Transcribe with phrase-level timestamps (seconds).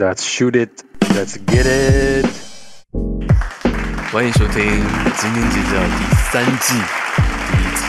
[0.00, 0.82] Let's shoot it.
[1.14, 2.26] Let's get it.
[4.10, 4.62] 欢迎收听
[5.20, 6.72] 《今天节教》第三季
[7.52, 7.84] 第一集。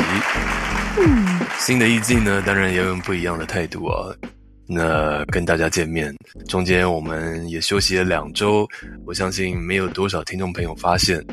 [1.58, 4.14] 新的一季呢，当然要用不一样的态度啊。
[4.68, 6.14] 那跟大家见面，
[6.50, 8.68] 中间我们也休息了两周，
[9.06, 11.26] 我相信没有多少听众朋友发现。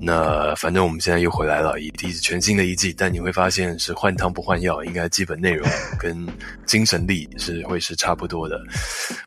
[0.00, 5.66] 那反正我们现在又回来了，以第全新的一季，但你会发现是换汤不换药，应该基本内容
[5.98, 6.26] 跟
[6.66, 8.60] 精神力是会是差不多的。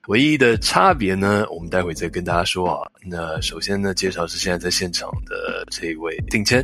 [0.08, 2.92] 唯一的差别呢，我们待会再跟大家说啊。
[3.10, 6.64] 那首先呢，介绍是现在在现场的这一位定谦。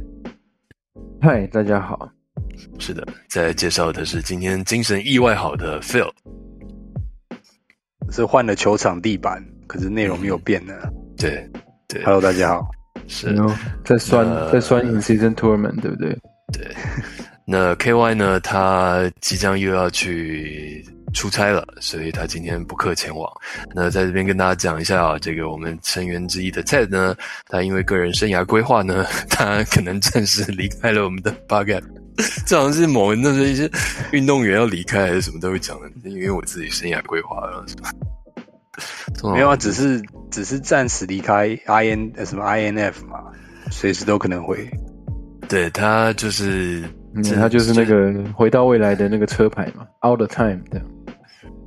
[1.19, 2.11] 嗨，大家好。
[2.77, 6.11] 是的，再介绍的是今天精神意外好的 Phil。
[8.11, 10.73] 是换了球场地板，可是内容没有变呢。
[11.17, 11.49] 对
[11.87, 12.69] 对，Hello，大家好。
[13.07, 13.35] 是
[13.83, 16.17] 在酸在酸 in season tournament，对不对？
[16.51, 16.75] 对。
[17.45, 18.39] 那 KY 呢？
[18.39, 23.29] 他即将又要去出差了，所以他今天不克前往。
[23.75, 27.15] 那在这边跟大家讲一下啊，这个我们成员之一的 Ted 呢，
[27.47, 31.69] 他因为个人生涯规划呢， 他可能暂时离开了我们的 Bug。
[32.45, 33.69] 这好像是某那是一些
[34.11, 37.91] 运动员要离开还是什么都会讲的，因为我自己生涯规划了，是吧？
[39.33, 43.19] 没有啊，只是只是暂时离开 I N 什么 I N F 嘛，
[43.71, 44.69] 随时都可能会。
[45.47, 46.83] 对他就是，
[47.35, 50.85] 他就是那个回到未来的那个车牌嘛，All the time 这样。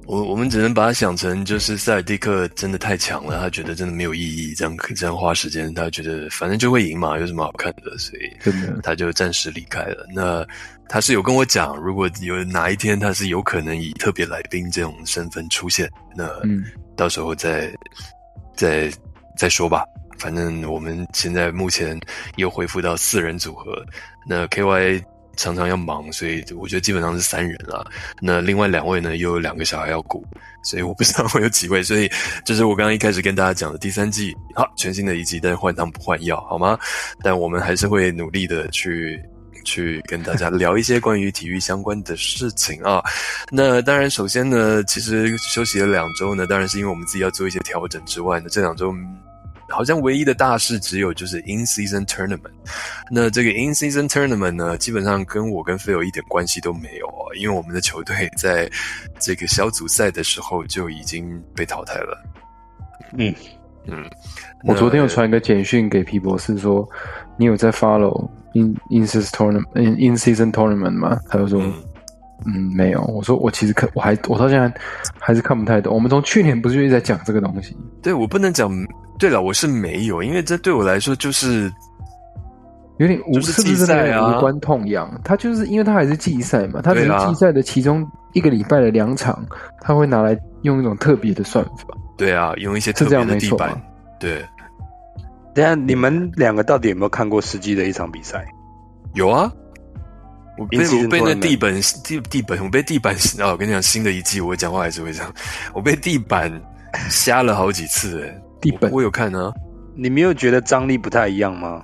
[0.07, 10.07] 我我们只能把它想成，就是塞尔蒂克真的太强了，他觉得真的没有意义，这样这样花时间，他觉得反正就会赢嘛，有什么好看的，所以他就暂时离开了。
[10.15, 10.47] 那
[10.89, 16.31] 他是有跟我讲，如果有哪一天他是有可能以特别来宾这种身份出现，那
[16.97, 17.75] 到时候再
[18.55, 18.91] 再
[19.37, 19.85] 再说吧。
[20.19, 21.99] 反正我们现在目前
[22.37, 23.85] 又恢复到四人组合，
[24.27, 25.05] 那 K Y。
[25.37, 27.87] 常常要忙，所以我觉得基本上是三人了。
[28.21, 30.27] 那另外两位呢，又有两个小孩要顾，
[30.65, 31.83] 所以我不知道会有几位。
[31.83, 32.11] 所以
[32.45, 36.79] 就是我刚刚一开始跟大家讲的第三季，好，全新的一季，但是换汤不换药，好吗？
[37.23, 39.23] 但我们还是会努力的去
[39.65, 43.03] 去跟大家聊一些关于体育相关的事情啊。
[43.51, 48.95] 那当然，首先呢，其实休息了两周呢，当然是因为我们自己要做一些调整之外呢，这两周。
[49.69, 52.53] 好像唯一的大事只有就是 in season tournament，
[53.11, 58.71] 那这个 in season tournament 呢，基本上跟我跟 Phil 一点关系都没有哦，因为我们的球队在
[59.19, 62.23] 这个小组赛的时候就已经被淘汰了。
[63.17, 63.35] 嗯
[63.87, 64.05] 嗯，
[64.65, 66.89] 我昨天有传一个简讯给皮博士说，
[67.37, 71.21] 你有在 follow in in season tournament in season tournament 吗？
[71.29, 71.63] 他就说。
[72.45, 73.03] 嗯，没有。
[73.05, 74.73] 我说我其实看，我还我到现在
[75.19, 75.93] 还是看不太懂。
[75.93, 77.75] 我们从去年不是就一直在讲这个东西？
[78.03, 78.71] 对，我不能讲。
[79.19, 81.73] 对了，我是没有，因为这对我来说就是
[82.99, 85.21] 有点无，是不是真的无关痛痒？
[85.25, 89.45] 他就是因为他还是季赛嘛，他只是季赛的其中一个礼拜的两场，
[89.81, 91.97] 他会拿来用一种特别的算法。
[92.17, 93.81] 对啊，用一些特别的地板。
[94.19, 94.45] 对。
[95.55, 98.47] 等下，你们两个到底有没有看过实际的一场比赛？
[99.15, 99.51] 有啊。
[100.59, 101.71] 我被我被那地板
[102.03, 103.49] 地地板，我被地板啊！
[103.53, 105.31] 我跟你讲，新的一季我讲话还是会这样。
[105.75, 106.51] 我被地板
[107.11, 109.53] 瞎了好几次哎，地本我有看啊。
[109.95, 111.83] 你没有觉得张力不太一样吗？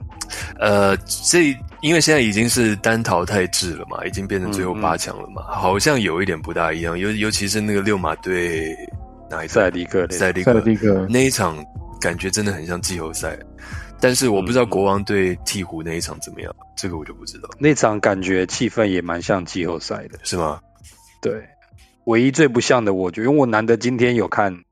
[0.58, 0.96] 呃，
[1.28, 6.98] 这因为现在已经是单淘汰制了嘛，已经变成最后八强了嘛，好像有一点不大一样。
[6.98, 8.76] 尤尤其是那个六马队
[9.30, 10.52] 哪一赛迪克赛迪克
[11.08, 11.56] 那一场，
[12.00, 13.38] 感觉真的很像季后赛。
[14.00, 17.48] 但是我不知道国王对鹈鹕那一场怎么样，这个我就不知道。
[17.58, 20.60] 那场感觉气氛也蛮像季后赛的，是吗？
[21.20, 21.42] 对，
[22.04, 24.64] 唯一最不像的，我觉得，因为我难得今天有看，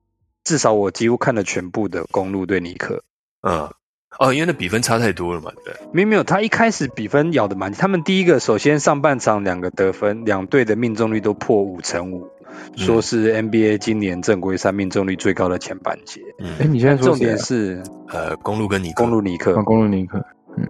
[0.50, 3.04] 至少我几乎看了全部的公路对尼克。
[3.40, 3.70] 嗯，
[4.18, 5.74] 哦，因为那比分差太多了嘛，对。
[5.92, 12.28] 没有没有，他一开始比分咬的蛮，他们第一个首先上半场两个得分，两队的命中率都破五成五。
[12.76, 16.20] 说是 NBA 今年正规赛命中率最高的前半节。
[16.40, 20.26] 哎，你现在重点是呃，公路跟尼克公路尼克，公路尼克。
[20.58, 20.68] 嗯，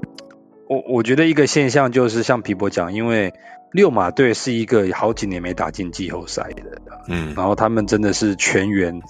[0.69, 3.33] 我我觉得一个现象就是像皮博讲，因为
[3.73, 9.01] 六马队是一个好几年没打进季后赛的，嗯，然后他们真的是全员。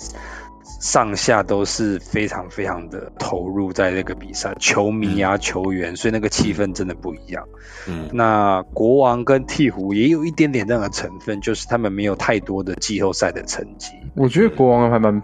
[0.80, 7.46] 上下都是非常非常的投入在那个比赛，球迷啊球员，所以那个气氛真的不一样。
[7.86, 13.92] 嗯，那国王跟鹈鹕也有一点点那个成分，就是他们没有太多的季后赛的成绩。
[14.14, 15.20] 我觉得国王还蛮，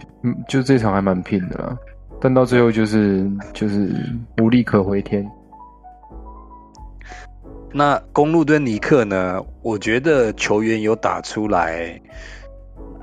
[0.46, 1.78] 就这场还蛮拼的啦，
[2.20, 3.90] 但到最后就是就是
[4.38, 5.26] 无力可回天。
[7.72, 9.42] 那公路跟尼克呢？
[9.62, 12.00] 我觉得球员有打出来。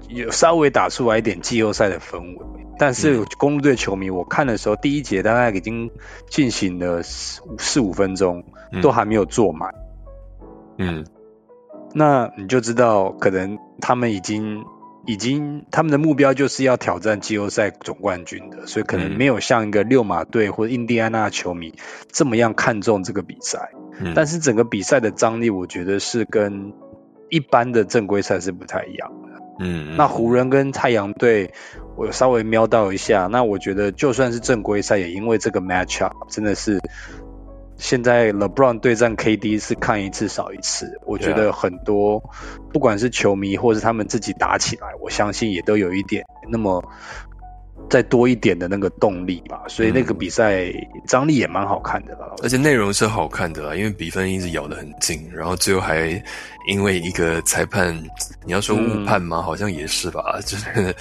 [0.09, 5.91] 有稍微打出来一点季后赛的氛围，但是公路队球迷，我看的时候，第一节大概已经
[6.29, 8.43] 进行了四四五分钟，
[8.81, 9.73] 都还没有坐满。
[10.77, 11.05] 嗯，
[11.93, 14.65] 那你就知道，可能他们已经
[15.05, 21.73] 已经他们的目标就是要挑战季后赛总冠军的，所以可能没有像一个六马队或者印第安纳球迷
[22.11, 23.71] 这么样看重这个比赛。
[24.15, 26.73] 但是整个比赛的张力，我觉得是跟
[27.29, 29.32] 一般的正规赛是不太一样的。
[29.63, 31.53] 嗯，那湖人跟太阳队，
[31.95, 36.79] 我稍微瞄到一下，那我觉得就算是正规赛，也因为这个 match up 真的是。
[37.75, 42.23] 现在 LeBron 对战 KD 是看一次少一次，我觉得很多
[42.71, 46.83] 不管是球迷或是他们自己打起来，我相信也都有一点那么。
[47.93, 50.65] 再多一点的那个动力吧，所以那个比赛
[51.07, 56.19] 张力也蛮好看的啦，而且内容是好看的啦，因为比分一直咬得很近，然后最后还
[56.67, 57.95] 因为一个裁判，
[58.43, 59.43] 你要说误判吗？
[59.43, 60.95] 好像也是吧， 就是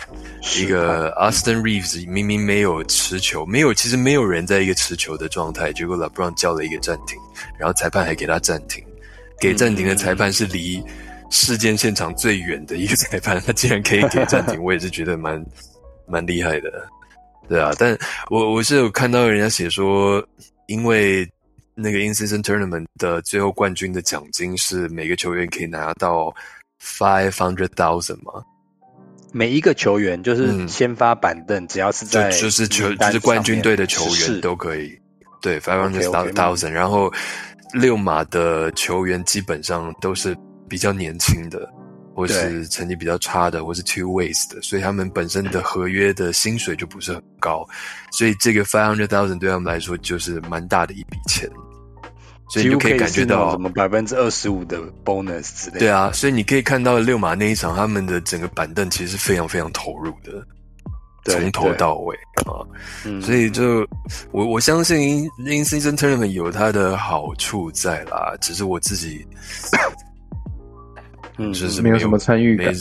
[0.63, 7.19] 一个 Austin Reeves 明明没有持球，没有，其实没有人在一个持球的状态，结果 LeBron 叫了一个暂停，
[7.59, 8.85] 然后裁判还给他暂停，
[9.41, 10.85] 给暂停的裁判是离
[11.31, 15.43] 事件现场最远的一个裁判，他竟然可以给暂停， 我也是觉得蛮。
[16.07, 16.87] 蛮厉害的，
[17.49, 17.97] 对啊，但
[18.31, 20.25] 我我是有看到人家写说，
[20.67, 21.29] 因为
[21.75, 26.35] 那个 In Season Tournament 的最后冠军的奖金是每个球员可以拿到
[26.83, 28.45] five hundred thousand 吗？
[29.33, 34.95] 每一个球员就是先发板凳，只要是在就是球就是冠军队的球员都可以，
[35.41, 37.11] 对 five hundred thousand，然后
[37.73, 40.37] 六马的球员基本上都是
[40.69, 41.67] 比较年轻的。
[42.15, 47.67] 或是成绩比较差的，或是 two ways 的，所以他们本身的合约的薪水就不是很高，
[48.11, 51.49] 所以这个 five hundred thousand 对他们来说就是蛮大的一笔钱，
[52.51, 55.79] 所以你就可以感觉到什么百分之二十五的 bonus 之类。
[55.79, 60.47] 对啊，所以你可以看到六马那一场，他们的整个板凳其实是非常非常投入的，
[61.25, 62.15] 从头到尾
[62.47, 62.61] 啊，
[63.23, 63.87] 所以就
[64.33, 69.27] 我我相信 in season tournament 有它的好处在啦，只是我自己。
[71.39, 72.75] 嗯，就是没有什么参与感。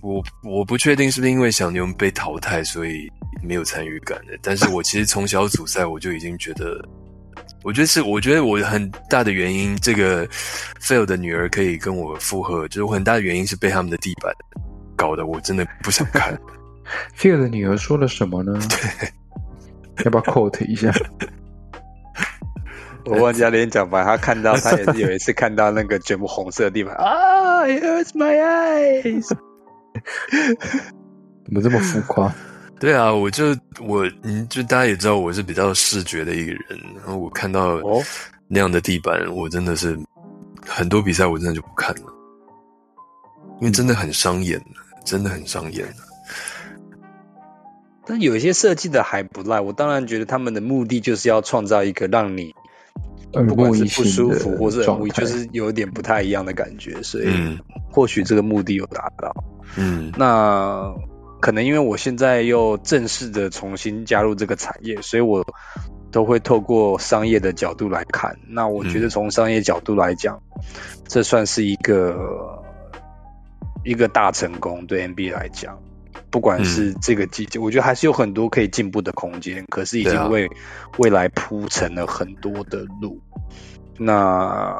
[0.00, 3.08] 我我不确定是不是因为小牛被淘汰，所以
[3.40, 4.36] 没有参与感的。
[4.42, 6.84] 但是我其实从小组赛我就已经觉得，
[7.62, 10.26] 我觉得是，我觉得我很大的原因，这个
[10.80, 14.32] Phil 的女儿可以跟我附和，就是我很大的原因是被他们的地板
[14.96, 16.36] 搞得我真的不想看。
[17.16, 18.58] Phil 的女儿说了什么呢？
[19.96, 20.92] 对，要不要 quote 一下？
[23.04, 29.28] 我忘记他连讲吧，他看到他也是有一次看到那个全部红色的地方 啊，It hurts my eyes，
[31.44, 32.32] 怎么这么浮夸？
[32.78, 36.62] 对啊，我就我嗯，就大家也知道我是比较视觉的一个人，
[36.96, 37.80] 然后我看到
[38.48, 39.98] 那样的地板，我真的是
[40.66, 42.12] 很多比赛我真的就不看了，
[43.60, 44.60] 因为真的很伤眼，
[45.04, 45.86] 真的很伤眼。
[48.04, 52.54] 但有一些设计的还不赖，我当然觉得他们的目的就是要创造一个让你。
[53.32, 57.26] 不管是不舒服，或是很无就是有点不太一样的感觉，所以
[57.90, 59.34] 或许这个目的有达到。
[59.76, 60.94] 嗯，那
[61.40, 65.44] 可能因为我现在又正式的重新加入这个产业，所以我
[66.10, 68.36] 都会透过商业的角度来看。
[68.48, 70.40] 那我觉得从商业角度来讲，
[71.08, 72.62] 这算是一个
[73.82, 75.78] 一个大成功，对 NBA 来讲。
[76.32, 79.64] 不管是这个季节，我觉得还是有很多可以进步的空间。
[79.68, 80.50] 可是已经为
[80.98, 83.20] 未来铺成了很多的路。
[83.98, 84.74] 那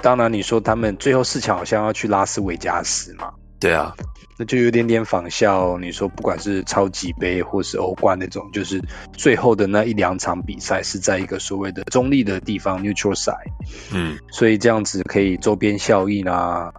[0.00, 3.34] 当然，你说他们最后四强好像要去拉斯维加斯嘛？
[3.60, 3.94] 对啊，
[4.38, 5.78] 那就有点点仿效。
[5.78, 8.82] 你说不管是超级杯或是欧冠那种，就是
[9.12, 13.52] 最后的那一两场比赛是在一个所谓的中立的地方 （neutral side）。
[13.92, 16.72] 嗯，所以这样子可以周边效应啊。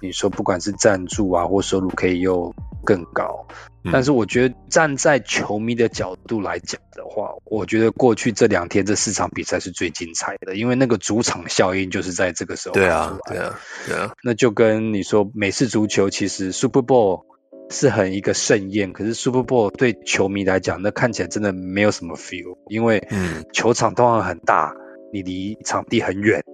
[0.00, 3.46] 你说不管是赞助啊或收入可以又更高，
[3.92, 14.12] 但是我觉得站在球迷的角度来讲的话，我觉得过去这两天这四场比赛是最精彩的，因为那个主场效应就是在这个时候对啊，对啊，对啊。
[14.22, 17.24] 那就跟你说美式足球其实 Super Bowl
[17.68, 23.06] 是很一个盛宴，可是 Super Bowl 对球迷来讲，那看起来真的没有什么 feel，因为
[23.52, 24.72] 球场通常很大，
[25.12, 26.44] 你离场地很远，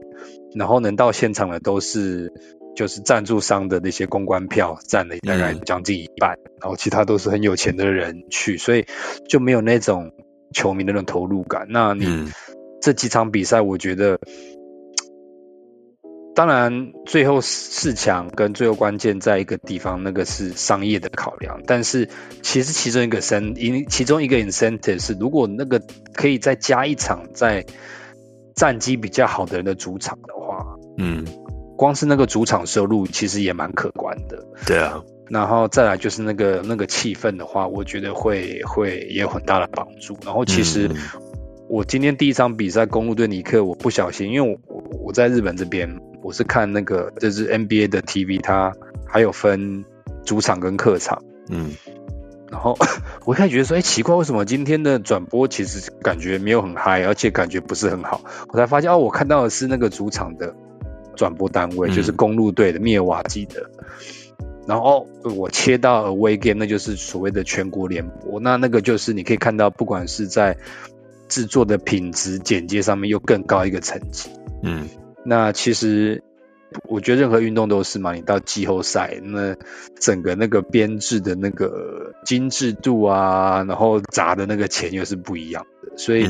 [0.57, 2.33] 然后能到现场的都是。
[2.75, 8.87] 就是赞助商的那些公关票占了大概将近一半，然后其他都是很有钱的人去，所以
[9.29, 10.13] 就没有那种
[10.53, 11.67] 球迷的那种投入感。
[11.71, 12.29] 那你
[12.81, 14.19] 这几场比赛，我觉得，
[16.35, 21.63] 当然最后四强跟最后关键在一个地方，那个是商业的考量。
[21.67, 22.09] 但是
[22.43, 25.81] 其实其中一个 in 因其中一个 incentive 是，如果那个
[26.13, 27.65] 可以再加一场在
[28.57, 31.25] 战绩比较好的人的主场的话，嗯。
[31.77, 40.17] 光是那个主场收入其实也蛮可观的，对啊，然后再来就是那个那个气氛的话，我觉得会会也有很大的帮助。
[40.25, 40.91] 然后其实
[41.69, 48.73] 我今天第一场比赛公路对尼克，我不小心，因为我我在日本这边，我是看那个就是 NBA 的 TV，它
[49.07, 49.85] 还有分
[50.25, 51.73] 主场跟客场，嗯，
[52.51, 52.77] 然后
[53.25, 58.21] 我一开始觉得说，哎，奇怪，为什么今天的转播其实感觉没有很嗨，而且感觉不是很好？
[58.49, 60.55] 我才发现，哦，我看到的是那个主场的
[61.17, 63.71] 转播单位，就是公路队的灭瓦基的。
[64.67, 70.57] 然后我切到 Away Game，那就是所谓的全国联播，那那个就是你可以看到，不管是在
[71.29, 74.31] 制作的品质、简介上面，又更高一个层级。
[74.63, 74.89] 嗯，
[75.25, 76.23] 那其实。
[76.89, 79.55] 我觉得任何运动都是嘛，你到季后赛，那
[80.01, 85.97] 整个那个编制的那个精致度啊，然后砸的那个钱又是不一样的。
[85.97, 86.27] 所以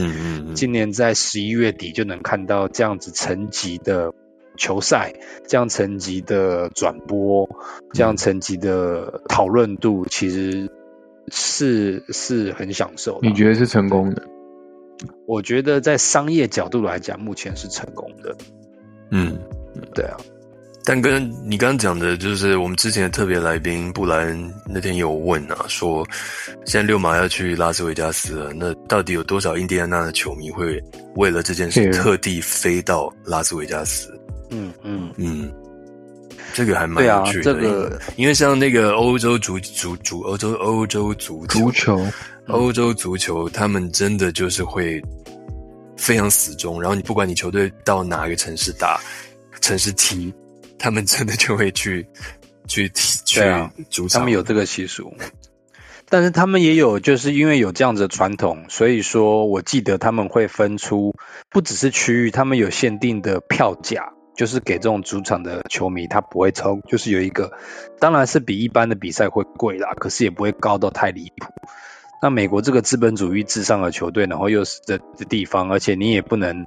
[0.52, 4.12] 今年在十一月底就能看到这样子层级的
[4.56, 5.12] 球赛，
[5.48, 7.48] 这样层级的转播，
[7.92, 10.70] 这样层级的讨论度，其实
[11.30, 13.18] 是是很享受。
[13.22, 14.22] 你觉得是成功的？
[15.26, 18.36] 我觉得在商业角度来讲，目前是成功的。
[19.10, 19.38] 嗯，
[19.94, 20.16] 对啊。
[20.86, 26.06] 但跟你刚刚讲的，就是我们之前的特别来宾布莱恩那天有问啊，说
[26.66, 30.78] 现在六马要去拉斯维加斯了，那到底有多少印第安纳的球迷会
[31.16, 34.12] 为了这件事特地飞到拉斯维加斯？
[34.54, 35.12] 嗯嗯。
[35.16, 35.52] 嗯，
[36.52, 37.42] 这个还蛮有趣的。
[37.42, 42.06] 这个因为像那个欧洲足足足欧洲欧洲足足球
[42.46, 45.02] 欧洲足球，他们真的就是会
[45.96, 49.00] 非常死忠，然后你不管你球队到哪个城市打，
[49.60, 50.32] 城市踢。
[50.76, 52.06] 他们真的就会去
[52.68, 53.40] 去踢去
[53.88, 55.14] 主场，他们有这个习俗，
[56.10, 61.14] 但是他们也有，就是因为有这样子的传统，所以说我记得他们会分出
[61.48, 67.52] 不只是区域，他们有限定的票价，就是给这种主场的球迷，他不会抽，就是有一个，
[68.00, 71.52] 当然是比一般的比赛会贵啦，可是也不会高到太离谱。
[72.22, 76.66] 那美国这个资本主义至上的球队，然后又是这这地方，而且你也不能。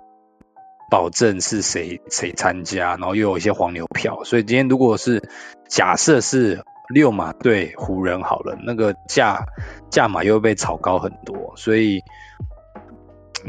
[0.89, 5.21] 保证是谁谁参加，然后又有一些黄牛票，所以今天如果是
[5.67, 9.47] 假设是六马对湖人好了，那个价
[9.91, 12.01] 价码又被炒高很多，所以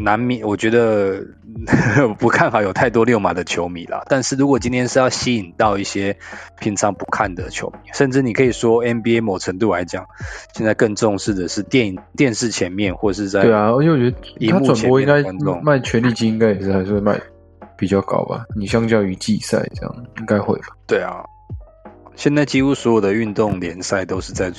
[0.02, 1.22] 难免我觉得
[2.18, 4.04] 不看好有太多六马的球迷了。
[4.08, 6.16] 但是如果今天是要吸引到一些
[6.60, 10.06] 平常不看的球迷，甚至你可以说 NBA 某程度来讲，
[10.54, 14.16] 现在更重视的是电影电视前面或是在对啊，而且我觉得
[14.50, 15.22] 他转播应该
[15.62, 17.20] 卖权利金，应该也是还是会卖。
[17.76, 20.66] 比较高吧，你相较于季赛这样应该会吧？
[20.88, 21.22] 对啊，
[22.18, 24.52] 现在几乎所有的运动联赛都是在，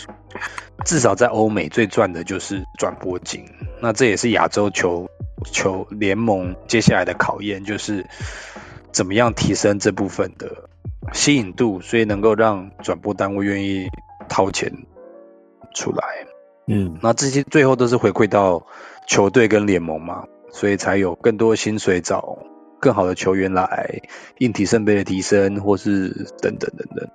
[0.86, 3.44] 至少在欧美最赚的就是转播金。
[3.82, 5.10] 那这也是亚洲球
[5.44, 8.08] 球联盟接下来的考验，就是
[8.94, 10.70] 怎么样提升这部分的
[11.12, 13.90] 吸引度，所以能够让转播单位愿意
[14.30, 14.72] 掏钱
[15.76, 16.02] 出来。
[16.66, 18.68] 嗯，那这些最后都是回馈到
[19.06, 22.40] 球队跟联盟嘛，所以才有更多薪水找。
[22.80, 24.00] 更好的球员来，
[24.38, 26.08] 硬体设备的提升，或是
[26.42, 27.10] 等等等等。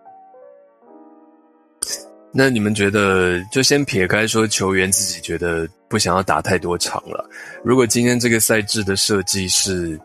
[2.37, 7.25] 那你们觉得，就先撇开说球员自己觉得不想要打太多场了。
[7.63, 9.97] 如果今天这个赛制的设计是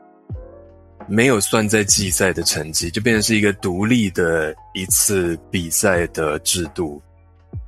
[1.07, 7.01] 没有算在季赛的成绩，就变成是一个独立的一次比赛的制度，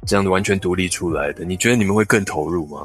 [0.05, 2.83] 这样子完全独立出来的，你觉得你们会更投入吗？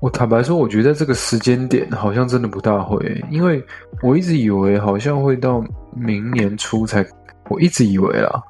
[0.00, 3.64] 我坦白说，我觉得这个时间点好像真的不大会，因为
[4.02, 5.64] 我一直以为好像会到
[5.94, 7.06] 明年初才，
[7.48, 8.42] 我一直以为啊，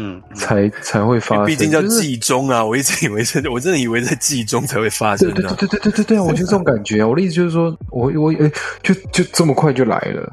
[0.00, 1.44] 嗯，才才会发生。
[1.44, 5.28] 毕竟叫季中啊，我一直以为是，我真的以为在季中才会发生。
[5.28, 7.04] 对对对对对对对，我就这种感觉。
[7.04, 8.50] 我的意思就是说，我我诶，
[8.82, 10.30] 就就这么快就来了，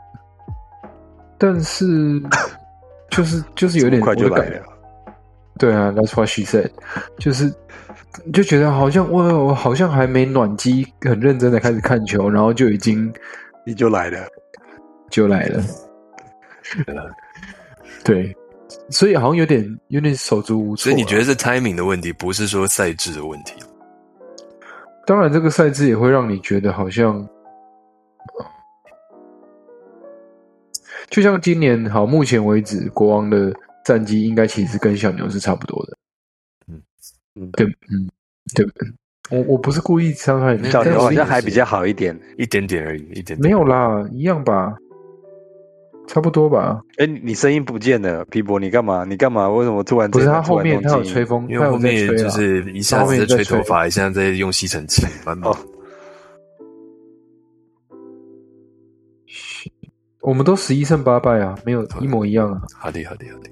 [1.40, 2.22] 但是
[3.10, 4.62] 就是就是有点快就来了。
[5.58, 6.70] 对啊，That's what she said，
[7.18, 7.52] 就是。
[8.32, 13.14] 就觉得好像我我好像还没暖机，很认真的开始看球，然后就已经
[13.66, 14.26] 你就来了，
[15.10, 15.62] 就来了，
[18.06, 18.34] 对，
[18.90, 20.84] 所以好像有点有点手足无措。
[20.84, 23.54] 所以你觉得是 timing 的问题，不是说赛制的问题？
[25.08, 27.28] 当然，这个赛制也会让你觉得好像，
[31.12, 33.54] 就像今年好，目前为止国王的
[33.86, 35.98] 战绩应该其实跟小牛是差不多的。
[37.36, 38.10] 嗯对，嗯，
[38.56, 38.66] 对，
[39.30, 44.74] 我我不是故意伤害你，小牛好像还比较好一点，一点点而已，一点没有啦，一样吧，
[46.08, 46.82] 差不多吧。
[46.98, 49.04] 哎，你声音不见了，皮博，你干嘛？
[49.04, 49.50] 你干嘛？
[49.50, 50.10] 为什么突然？
[50.10, 55.56] 不是他后面他有吹风，因为后面就是一下子在吹头发，一下在用吸尘器，蛮忙。
[60.22, 62.62] 我们都十一胜八败啊，没有一模一样啊。
[62.74, 63.50] 好的，好的，好的。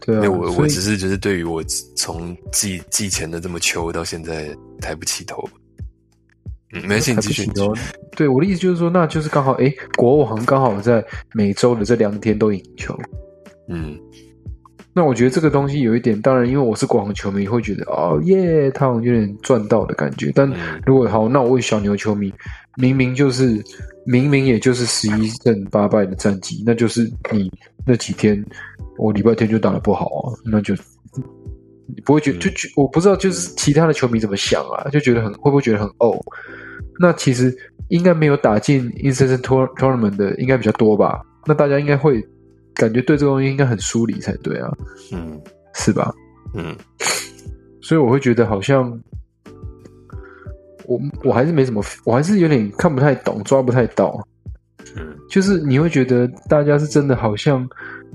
[0.00, 1.62] 对啊，我我只是就是对于我
[1.96, 5.42] 从季季前的这么秋到现在抬不起头，
[6.72, 7.50] 嗯，没兴趣。
[8.16, 12.96] 对我的意思就是说，那就是刚好，哎，国王刚好在每周的这两天都赢球，
[13.68, 13.98] 嗯，
[14.92, 20.30] 那我觉得这个东西有一点，当然，因为我是国王球迷，会觉得哦耶，他好像有点赚到的感觉。
[20.34, 20.50] 但
[20.86, 22.32] 如果好，那我问小牛球迷，
[22.76, 23.62] 明明就是
[24.06, 27.50] 明明也就是十一胜八败的战绩，那就是你
[27.84, 28.42] 那几天
[28.98, 30.74] 我礼拜天就打的不好啊，那就
[31.86, 36.16] 你不会觉就觉我不知道，就是其他的球迷怎么想啊，就觉得很会不会觉得很哦？
[37.00, 37.54] 那其实
[37.88, 41.22] 应该没有打进 in season tournament 的应该比较多吧？
[41.46, 42.22] 那大家应该会。
[42.76, 44.68] 感觉对这个东西应该很疏离才对啊，
[45.12, 45.40] 嗯，
[45.74, 46.12] 是吧？
[46.54, 46.74] 嗯，
[47.80, 49.00] 所以我会觉得好像
[50.84, 54.20] 我我还是没什么，我还是有点看不太懂，抓不太到。
[54.96, 57.64] 嗯，就是你会觉得大家是真的好像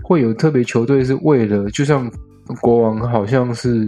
[0.03, 2.11] 会有特别球队是为了，就像
[2.59, 3.87] 国王好像是，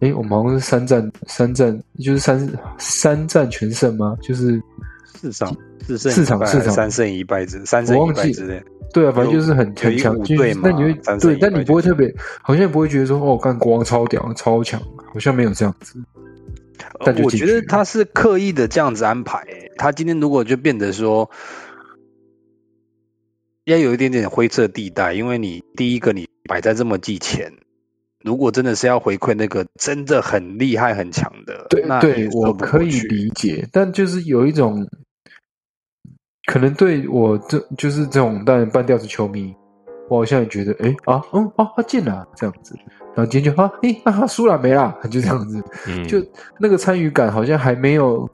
[0.00, 4.16] 哎，我们好像是三战三战，就是三三战全胜吗？
[4.22, 4.62] 就是
[5.04, 8.62] 四场四胜四场四场三胜一败之三胜一败之类。
[8.92, 14.80] 对啊，反正就是很很强，就是那你会对，但你不会特别，好像不会觉得说哦，干国王超屌、超强，
[15.12, 15.98] 好像没有这样子。
[17.04, 19.44] 但我觉得他是刻意的这样子安排。
[19.76, 21.30] 他今天如果就变得说，
[23.64, 27.52] 要有一点点灰色地带，因为你第一个你摆在这么季前，
[28.26, 34.86] 如果真的是要回馈那个真的很厉害、很强的，对，对我可以理解，但就是有一种。
[36.48, 39.52] 可能对我这就是这种但半吊子球迷，
[40.08, 42.78] 我好像也觉得，哎啊，嗯啊，他进了这样子，
[43.16, 44.96] 然后今天就啊，哎，那他输了没啦？
[45.10, 45.60] 就这样子，
[46.06, 46.24] 就
[46.60, 48.30] 那个参与感好像还没有，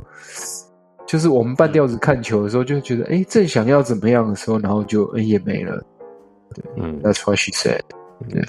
[1.06, 5.82] 就是我们半吊子看球的时候，就觉得，哎，正想要怎么样的时候，然后就哎也没了。
[6.54, 7.80] 对，嗯，That's what she said。
[8.28, 8.42] 对，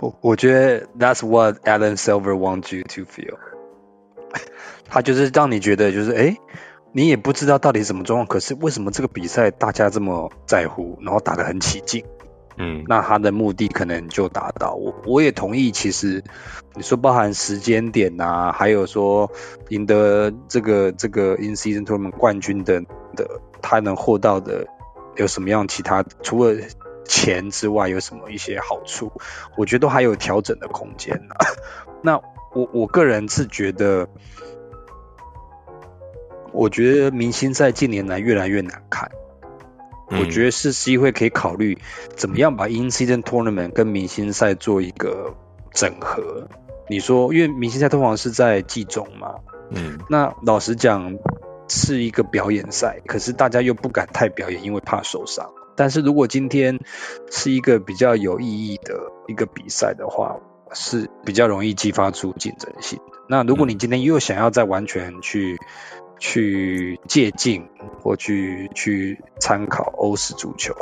[0.00, 3.36] 我我觉得 That's what Alan Silver wants you to feel。
[4.88, 6.36] 他就是让你觉得，就是哎。
[6.90, 12.02] 你也不知道到底什么状况，可是为什么这个比赛大家这么在乎，然后打得很起劲？
[12.56, 14.72] 嗯，那他的目的可能就达到。
[14.74, 16.24] 我我也同意，其实
[16.74, 19.30] 你说包含时间点啊，还有说
[19.68, 22.80] 赢得这个这个 In Season Tournament 冠军的
[23.14, 24.66] 的，他能获到的
[25.16, 26.54] 有什么样其他除了
[27.08, 29.10] 钱之外有什么一些好处？
[29.56, 31.34] 我觉得都还有调整的空间呢。
[32.04, 32.20] 那
[32.54, 34.08] 我我个人是觉得。
[36.50, 39.10] 我觉得明星赛近年来越来越难看，
[40.08, 41.76] 我觉得是机会可以考虑
[42.16, 45.34] 怎么样把 In Season Tournament 跟明星赛做一个
[45.72, 46.48] 整合。
[46.88, 49.34] 你说，因为明星赛通常是在季中嘛，
[49.70, 51.18] 嗯，那老实讲
[51.68, 55.50] 是一个表演赛，可是大家又不敢太表演，因为怕受伤。
[55.78, 56.80] 但是如果今天
[57.30, 60.40] 是一个比较有意义的一个比赛的话，
[60.72, 63.18] 是比较容易激发出竞争性的。
[63.28, 65.56] 那如果你今天又想要再完全去
[66.18, 67.68] 去借鉴
[68.02, 70.74] 或去去参考欧式足球，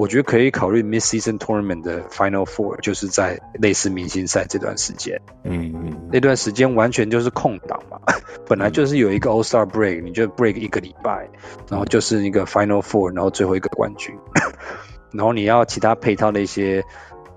[0.00, 5.20] 我觉得可以考虑 Mid Season Tournament 的 Final Four，就是在类似明星赛这段时间。
[5.44, 8.00] 嗯嗯，那段时间完全就是空档嘛，
[8.48, 11.28] 本来就是有一个 All Star Break，你就 Break 一个礼拜，
[11.68, 14.16] 然后就是一个 Final Four，然后最后一个冠军，
[15.12, 16.82] 然后你要其他配套的一些。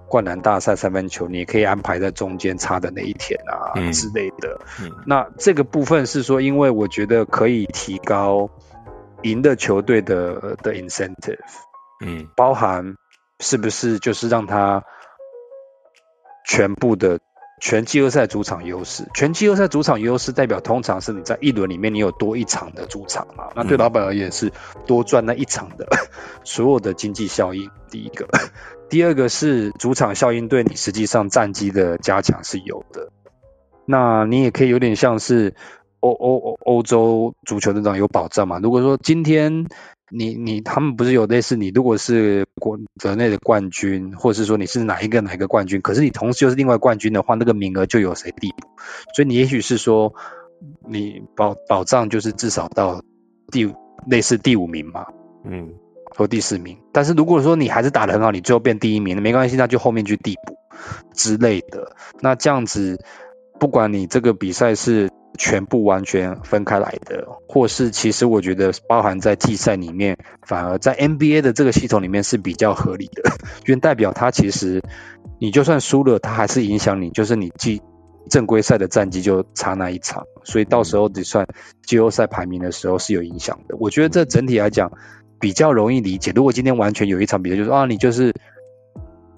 [0.07, 4.61] 灌篮大赛三分球，你可以安排在中间差的那一天啊之类的。
[4.79, 8.47] 嗯那这个部分是说，因为我觉得可以提高
[9.23, 11.39] 赢的球队的的 incentive，
[12.03, 12.95] 嗯，包含
[13.39, 14.83] 是不是就是让他
[16.45, 17.19] 全部的
[17.61, 23.49] 全季后赛主场优势，全季后赛主场优势代表通常是你在一轮里面你有多一场的主场嘛？
[23.55, 24.51] 那对老板而言是
[24.85, 25.87] 多赚那一场的
[26.43, 27.69] 所有的经济效应。
[27.89, 28.27] 第一个。
[28.89, 33.09] 第二个是主场效应对你实际上战绩的加强是有的，
[33.85, 35.55] 那你也可以有点像是
[35.99, 38.59] 欧欧欧欧洲足球那种有保障嘛。
[38.59, 39.65] 如果说今天
[40.13, 48.67] 你你他们不是有类似你如果是国国内的冠军，或者是说你是哪一个哪一个冠军，可是你同时又是另外冠军的话，那个名额就有谁递补。
[49.15, 50.13] 所以你也许是说
[50.87, 53.01] 你保保障就是至少到
[53.51, 53.73] 第
[54.07, 55.07] 类似第五名嘛，
[55.43, 55.73] 嗯。
[56.15, 60.55] 或第四名，但是如果说你还是打得很好，你最后变第一名，那没关系，那就后面去递补
[61.15, 61.95] 之类的。
[62.19, 63.03] 那这样子，
[63.59, 73.31] 不管你这个比赛是全部完全分开来的，或是其实我觉得包含在季赛里面，反而在 NBA 的这个系统里面是比较合理的，
[73.67, 74.81] 因为代表它其实
[75.39, 77.81] 你就算输了，它还是影响你，就是你季
[78.29, 81.47] 正规赛的战绩就差那一场，所以到时候你算
[81.85, 83.75] 季后赛排名的时候是有影响的。
[83.79, 84.91] 我觉得这整体来讲。
[85.39, 86.31] 比较容易理解。
[86.33, 88.33] 如果今天完全有一场比赛，就是啊，你就是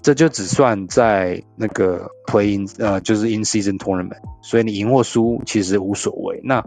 [0.06, 6.40] 这就只算在那个 playing 呃，就是 in season tournament，所以你赢或输其实无所谓。
[6.44, 6.64] 那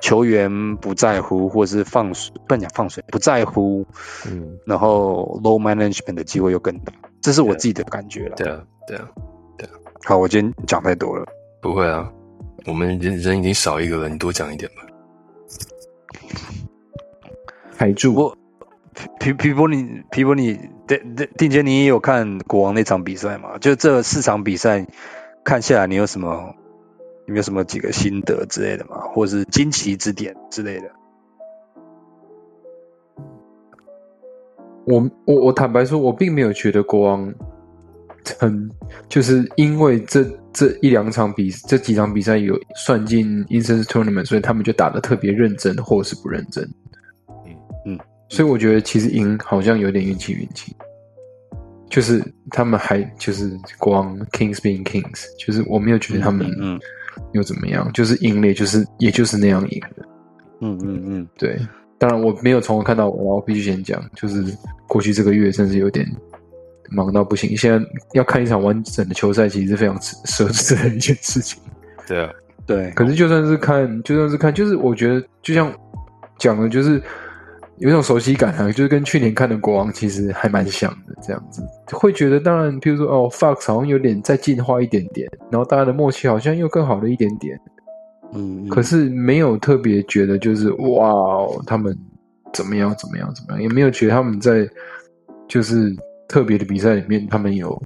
[0.00, 3.84] 球员不在乎，或者是放水，不讲放水，不在乎，
[4.24, 6.92] 嗯，然后 low management 的机会又更大。
[7.20, 8.36] 这是我自己的感觉了。
[8.36, 9.08] 对啊，对啊，
[9.58, 9.72] 对啊。
[10.04, 11.26] 好，我今天讲太多了。
[11.60, 12.08] 不会啊，
[12.66, 14.86] 我们人人已经少一个了，你多讲一点吧。
[17.76, 18.36] 台柱，我
[19.18, 23.58] 皮皮波你皮波你定定定杰，你也有看国王那场比赛吗？
[23.58, 24.86] 就这四场比赛
[25.44, 26.54] 看下来，你有什么
[27.26, 28.98] 有没有什么几个心得之类的吗？
[29.14, 30.90] 或者是惊奇之点之类的？
[34.86, 37.32] 我我我坦白说，我并没有觉得国王
[38.38, 38.68] 很
[39.08, 46.68] 就是因为这这一两场比这几场比赛有算进 i n s e n s Tournament，所以他们就打的特别认真，或是不认真。
[48.30, 50.74] 所以我觉得其实赢好像有点运气运气，
[51.90, 56.80] 就是他们还就是光 Kings being Kings，就是我没有觉得他们嗯
[57.32, 60.06] 又怎么样，就是赢了，也就是也就是那样赢的。
[60.60, 61.58] 嗯嗯嗯，对。
[61.98, 64.42] 当然我没有从头看到，然后必须先讲，就是
[64.88, 66.06] 过去这个月真是有点
[66.88, 67.54] 忙到不行。
[67.56, 71.60] 现在要看一场完整的球赛，其实是非常奢侈的一件事情。
[72.06, 72.30] 对啊，
[72.64, 72.90] 对。
[72.92, 75.70] 可是就算是看，就算是看，就是我觉得就像
[76.38, 77.02] 讲的，就是
[77.80, 87.58] 有一种熟悉感啊，就是跟去年看的国王其实还蛮像的，这样子会觉得，当然，譬如说哦，Fox 好像有点再进化一点点，然后大家的默契好像又更好了一点点。
[88.32, 91.96] 嗯，可是没有特别觉得就是哇，他们
[92.52, 94.68] 怎么样怎么样怎么样，也没有觉得他们在
[95.48, 95.96] 就是
[96.28, 97.82] 特别的比赛里面，他们有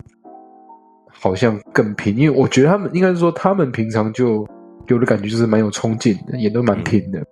[1.06, 4.44] 好像更拼，因为我觉得他们应该是说，他们平常就
[4.88, 7.24] 有的感觉就是蛮有冲劲的，也都蛮拼的。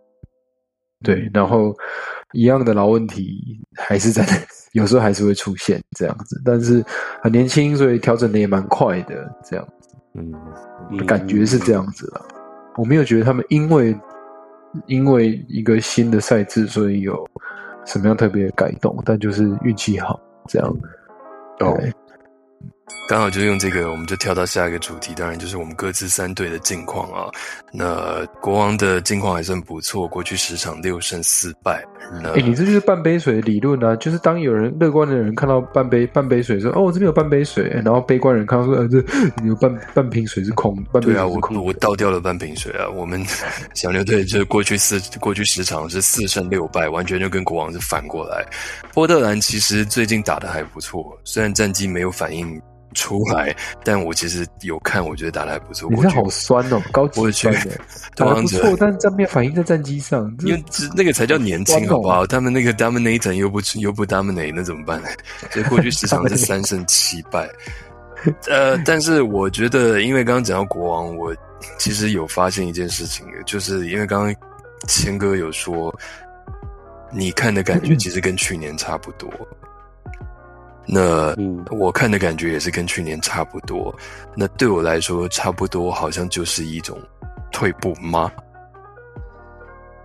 [1.03, 1.77] 对，然后
[2.33, 4.25] 一样的老问题还是在
[4.73, 6.85] 有时候还是会出现这样子，但是
[7.23, 10.33] 很年轻，所以调整的也蛮快的，这样子，嗯，
[11.07, 12.27] 感觉是这样子了。
[12.77, 13.95] 我没有觉得他们因为
[14.87, 17.29] 因为一个新的赛制，所以有
[17.85, 20.19] 什么样特别的改动，但就是运气好
[20.49, 20.75] 这样。
[21.59, 21.93] 对。
[23.09, 27.31] 刚好就用这个，我们就跳到下一个主题，当然就是我们各自三队的近况啊。
[27.71, 31.85] 那国王的近况还算不错，过去十场六胜四败。
[32.35, 33.95] 哎，你这就是半杯水的理论啊！
[33.97, 38.99] 就是当有人乐观的人看到半杯半杯水说：“哦，我这边有半杯水。”然后悲观人看到说：“呃，这
[39.45, 42.89] 有半半瓶水是空。”对啊，我我倒掉了半瓶水啊！
[42.89, 43.23] 我们
[43.75, 48.45] 小牛队就是过去四过去十场是四胜六败，完全就跟国王是反过来。
[48.95, 52.61] 波特兰其实最近打的还不错，虽然战绩没有反应。
[52.93, 55.91] 出来，但我其实有看，我觉得打的还不错。
[55.91, 57.79] 你这好酸哦，高级酸的，
[58.17, 62.27] 打的不错，但正面反映在战机上，因为那个才叫年轻，好不好？
[62.27, 65.09] 他们那个 dominate 又不又不 dominate，那怎么办呢？
[65.51, 67.49] 所以过去十场是 三胜七败。
[68.49, 71.35] 呃，但是我觉得，因为刚刚讲到国王，我
[71.79, 74.35] 其实有发现一件事情，就是因为刚刚
[74.87, 75.93] 谦哥有说，
[77.13, 79.29] 你看的感觉 其实跟去年差不多。
[80.85, 81.35] 那
[81.71, 83.95] 我看的感觉也是跟去年差不多。
[84.35, 86.99] 那对我来说，差不多好像就是一种
[87.53, 88.33] 退步吗？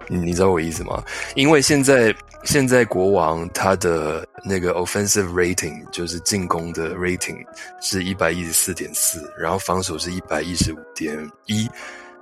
[0.08, 1.04] 你你知道我意思吗？
[1.36, 7.44] 因为现在现在国王他的那个 offensive rating 就是进攻的 rating
[7.82, 11.68] 是一百一十四点四，然后防守是一百一十五点一，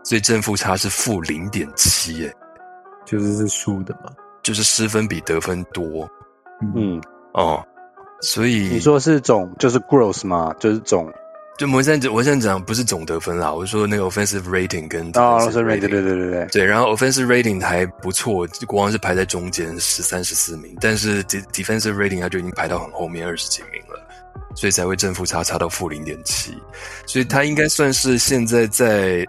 [0.02, 2.34] 所以正负差是负零点七，哎，
[3.06, 6.10] 就是是输的嘛，就是失分比得分多。
[6.76, 7.00] 嗯
[7.34, 7.64] 哦。
[8.22, 10.54] 所以你说是总就是 gross 吗？
[10.60, 11.12] 就是总，
[11.58, 24.02] 就我现在我现在讲不是总得分啦，我说那个 offensive rating 跟啊 offensive rating 对对对对对对，然后 offensive rating 还不错，国王是排在中间十三十四名，但是 defensive rating 它就已经排到很后面二十几名了，
[24.56, 26.58] 所以才会正负差差到负零点七，
[27.06, 29.26] 所以它应该算是现在在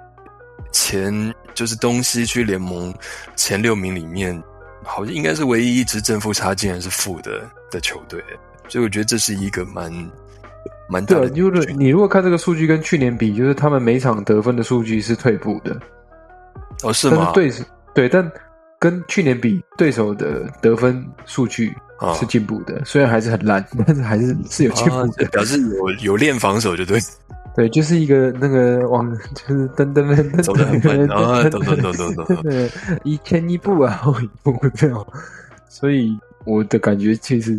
[0.72, 2.94] 前就是东西区联盟
[3.34, 4.40] 前六名里面，
[4.84, 8.22] 好像应该是唯一一支正负差竟然是负的的球队。
[8.68, 9.92] 所以我觉得这是一个蛮
[10.88, 11.30] 蛮大的。
[11.30, 15.76] 就是你如果看这个数据跟去年比，就是他们每场得分的数据是退步的。
[16.82, 17.30] 哦，是吗？
[17.32, 17.50] 对，
[17.94, 18.30] 对，但
[18.78, 21.74] 跟去年比，对手的得分数据
[22.14, 22.84] 是进步的。
[22.84, 26.98] 虽然还是很烂， 但是还是是有进步的，表示有有练防守就对。
[27.56, 32.34] 对，就是一个那个往， 就是噔噔噔噔，走的很慢啊，走走走走走，
[33.02, 35.06] 一前一步啊，后一步这样。
[35.68, 37.58] 所以我的感觉其实。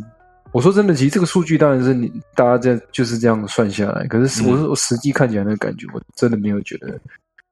[0.58, 7.00] 我说真的，其实这个数据当然是你大家在就是这样算下来，可是我我实际看起来那个感觉，我真的没有觉得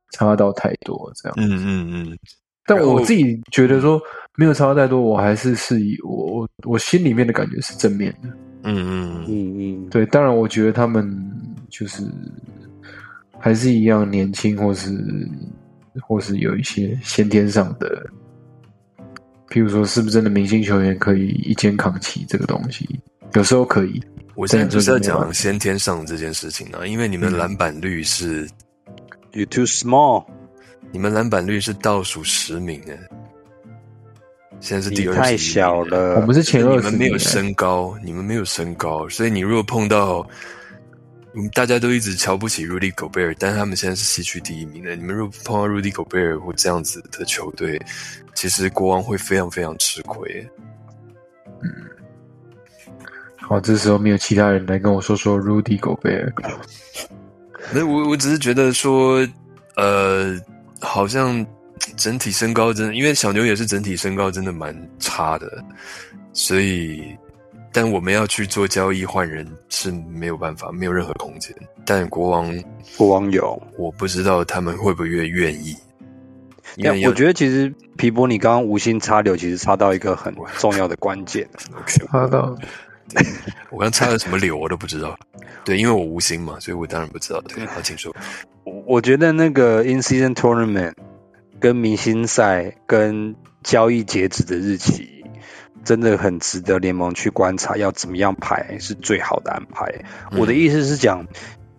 [0.09, 1.35] 差到太多这样。
[1.37, 2.17] 嗯嗯嗯。
[2.65, 4.01] 但我自己觉得说
[4.37, 8.29] 没有差太多，我还是是以我我我心里面的感觉是正面的。
[8.63, 9.89] 嗯嗯嗯嗯。
[9.91, 11.15] 对，当然我觉得他们
[11.69, 12.01] 就是
[13.37, 14.89] 还是一样年轻，或是
[16.01, 18.03] 或是有一些先天上的。
[19.49, 22.87] 譬如说，是不是真的明星球员可以一肩扛起这个东西？
[23.33, 24.01] 有时候可以，
[24.35, 28.49] 我现在就是要讲先天上这件事情啊，因为你们篮板率是
[29.33, 30.25] ，you too small，
[30.91, 32.97] 你们篮板率是倒数十名诶，
[34.59, 40.27] 现在是第二，太小了，我们是前二十，你们没有身高，你们没有身高，所以你如果碰到，
[41.53, 47.81] 大家都一直瞧不起 Rudy Gobert，但是他们现在是西区第一名的，你们如果碰到 Rudy Gobert 或这样子的球队，
[48.33, 50.47] 其实国王会非常非常吃亏，
[51.61, 51.69] 嗯。
[53.37, 56.33] 好，这时候没有其他人来跟我说说 Rudy Gobert。
[57.71, 59.27] 那我我只是觉得说，
[59.75, 60.39] 呃，
[60.79, 61.45] 好像
[61.95, 65.63] 整体身高真，因为小牛也是整体身高真的蛮差的，
[66.33, 67.15] 所以，
[67.75, 71.53] 但我们要去做交易换人是没有办法，没有任何空间。
[71.85, 72.63] 但国王，
[72.95, 75.75] 国王有，我不知道他们会不会愿意。
[77.05, 81.45] 我觉得其实皮波，你刚刚无心插柳，其实插到一个很重要的关键。
[81.85, 82.57] 插到。
[83.69, 85.19] 我刚插了什么柳我都不知道，
[85.65, 87.41] 对，因为我无心嘛，所以我当然不知道。
[87.41, 88.15] 对，好，请说。
[88.63, 90.93] 我我觉得那个 in season tournament
[91.59, 95.14] 跟明星赛跟交易截止的日期，
[95.85, 100.03] 真的很值得联盟去观察，要怎么样排是最好的安排。
[100.37, 101.27] 我的意思是讲，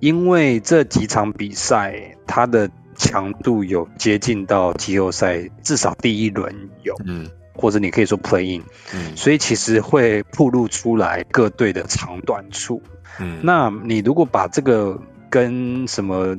[0.01, 6.95] 因为这几场比赛它的强度有接近到季后赛，至少第一轮有。
[7.05, 7.29] 嗯。
[7.59, 12.83] 或者你可以说 play in，嗯，所以其实会暴露出来各队的长短处，
[13.19, 16.37] 嗯，那你如果把这个跟什么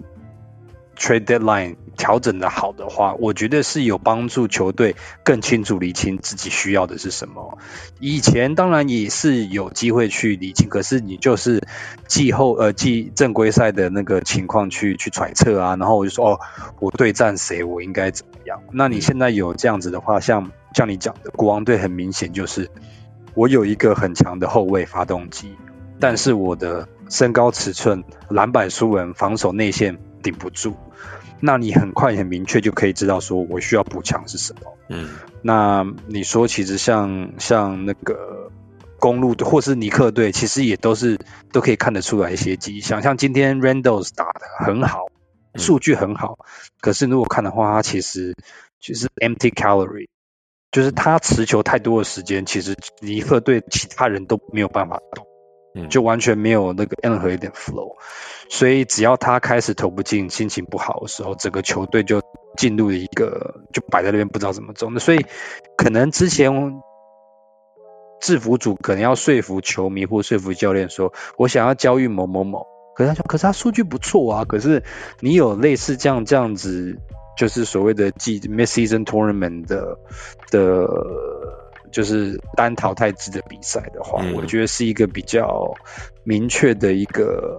[0.96, 7.58] trade deadline 调整的好的话，我觉得是有帮助球队更清楚理清自己需要的是什么。
[8.00, 11.68] 以前当然也是有机会去理清，可是你就是
[12.08, 16.40] 季后呃季正规赛的那个情况去去揣测啊，然后我就说哦，
[16.80, 18.62] 我对战谁，我应该怎么样？
[18.72, 20.52] 那你现在有这样子的话，像。
[20.74, 22.70] 像你讲的，国王队很明显就是
[23.34, 25.56] 我有一个很强的后卫发动机，
[26.00, 30.76] 但是我的身高尺寸、篮板数人、防守内线顶不住。
[31.40, 34.78] 那你很快很明确就可以知道说我需要补强是什么。
[34.90, 35.10] 嗯，
[35.42, 38.52] 那你说其实像像那个
[39.00, 41.20] 公路或是尼克队，其实也都是
[41.52, 43.02] 都可以看得出来一些迹象。
[43.02, 45.06] 像今天 Randles 打的很好，
[45.56, 46.40] 数据很好，
[46.82, 48.36] 可是如果看的话，他其实
[48.80, 50.08] 就是 empty calorie。
[50.70, 55.26] 就是他持球太多的时间，其实尼克队其他人都没有办法动，
[55.90, 57.96] 就完全没有那个任何一点 flow。
[58.50, 62.22] 所以只要他开始投不进，心情不好的时候，整个球队就
[62.58, 64.90] 进入了一个就摆在那边不知道怎么走。
[64.90, 65.26] 那所以
[65.78, 66.82] 可能之前
[68.22, 74.84] 制服组可能要说服球迷或说服教练说，我想要交易某某某，可是他说，可是他数据不错啊，可是
[75.20, 76.98] 你有类似这样这样子。
[77.38, 80.00] 就是所谓的季 mid season tournament 的
[80.50, 80.88] 的，
[81.98, 85.74] 就是单淘汰制的比赛的话，我觉得是一个比较
[86.24, 87.58] 明确的一个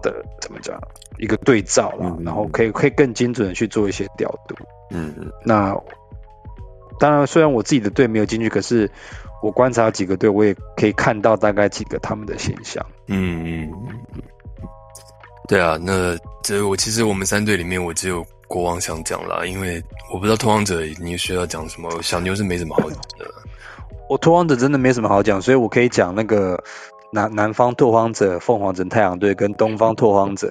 [0.00, 0.80] 的怎么讲
[1.18, 4.54] 一个对照了，然后可以可以更精准的去做一些调度。
[4.92, 5.28] 嗯嗯。
[5.44, 5.76] 那
[7.00, 8.88] 当然，虽然我自己的队没有进去，可是
[9.42, 12.86] 我观察几个队，我也可以看到大概几个他们的现象。
[13.08, 13.72] 嗯嗯。
[15.48, 19.80] 对啊，那这我其实我们三队里面，我只有国王想讲啦，因为
[20.12, 23.26] 我不知道拓荒者你需要讲什么，小牛是没什么好讲的。
[24.08, 26.64] 我拓荒者真的没什么好讲，所以我可以讲那个
[27.12, 30.50] 南南方拓荒者凤凰城太阳队跟东方拓荒者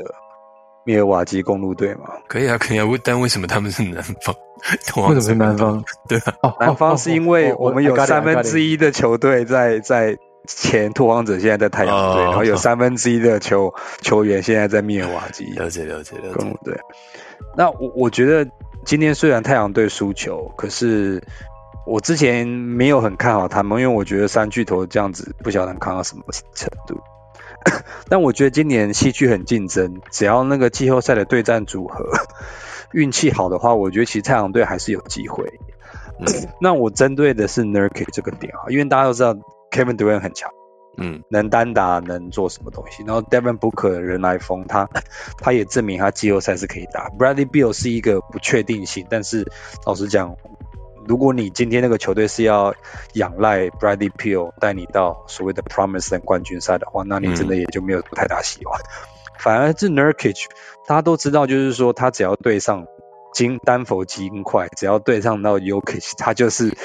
[0.86, 2.12] 密尔瓦基公路队嘛。
[2.28, 4.36] 可以啊，可以啊，但为什么他们是南方？
[5.08, 5.84] 为什么是南方？
[6.08, 10.18] 对啊，南方是因为我们有三分之一的球队在在。
[10.50, 15.44] 前拓荒者现在在太阳队，然后有三分之一的球球员现在在密尔瓦基。
[15.56, 16.58] 了解了解了解。
[16.64, 16.74] 对，
[17.56, 18.50] 那我我觉得
[18.86, 21.24] 今天虽然太阳队输球，可是
[21.86, 26.24] 我之前没有很看好他们，因为我觉得三巨头这样子不晓得能扛到什么
[26.54, 27.00] 程度。
[28.10, 32.06] 但我觉得今年西区很竞争，只要那个季后赛的对战组合
[32.94, 35.60] 运气好的话，我觉得其实太阳队还是有机会。
[36.62, 39.36] 那我针对的是 Nurkic 这个点啊，因为大家都知道。
[39.70, 40.50] Kevin Durant 很强，
[40.98, 43.04] 嗯，能单打，能做什么东西。
[43.04, 44.90] 然后 Devin Booker 人来疯，他
[45.40, 47.10] 他也证明他季后赛是可以打。
[47.10, 49.52] Bradley Beal 是一个不确定性，但是
[49.86, 50.36] 老实讲，
[51.08, 52.74] 如果你今天那个球队是要
[53.14, 58.80] 仰赖 Bradley Beal 带你到所谓的 Promise 冠军赛的话，那你真的也就没有太大希望。
[59.40, 60.46] 反而是 Nurkic，
[60.88, 62.86] 大家都知道，就是说他只要对上。
[63.34, 66.76] 金丹佛金块，只要对上到 Yokic，他就是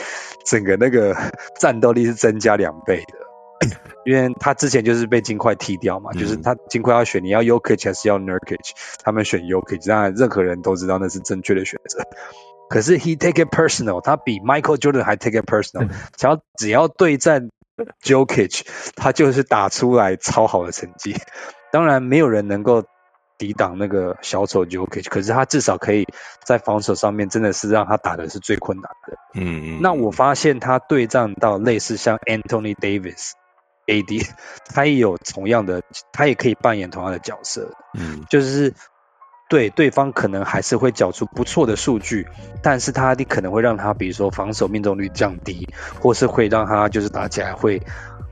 [0.44, 1.16] 整个那个
[1.58, 3.14] 战斗力是增加两倍的，
[4.04, 8.72] 因为他之前就是被金块踢掉嘛，就是他金块要选你要 Yokic 还是要 Nurkic，
[9.02, 12.00] 他们选 Yokic，当然任何人都知道那是正确的选择。
[12.68, 17.50] 可是 He take it personal，他比 Michael Jordan 还 take it personal，只要只要对战
[18.02, 18.62] Jokic，
[18.96, 21.14] 他就是打出来超好的成绩。
[21.70, 22.84] 当然，没有人能够
[23.38, 26.06] 抵挡那个小丑 Jokic，可是他至少可以
[26.44, 29.16] 在防守上面真的是让他打的是最困难的。
[29.34, 29.78] 嗯嗯。
[29.82, 33.32] 那我发现他对战到类似像 Anthony Davis、
[33.86, 34.28] AD，
[34.74, 37.72] 他也有同样的，他也可以扮演同样的角色。
[37.98, 38.74] 嗯，就是。
[39.48, 42.26] 对，对方可能还是会缴出不错的数据，
[42.62, 45.68] 但是他你可能会让他，比如说防守命中率降低，
[46.00, 47.82] 或是会让他就是打起来会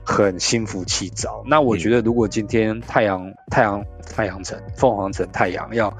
[0.03, 1.43] 很心浮气躁。
[1.45, 3.85] 那我觉得，如果今天太阳、太阳、
[4.15, 5.95] 太阳城、凤凰城、太阳要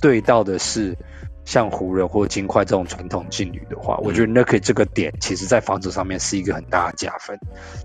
[0.00, 0.96] 对到的是。
[1.52, 7.38] 像湖人或金块这种传统劲旅的话，我觉得 Nurkic 这个点其实在防守上面是一个很大的加分。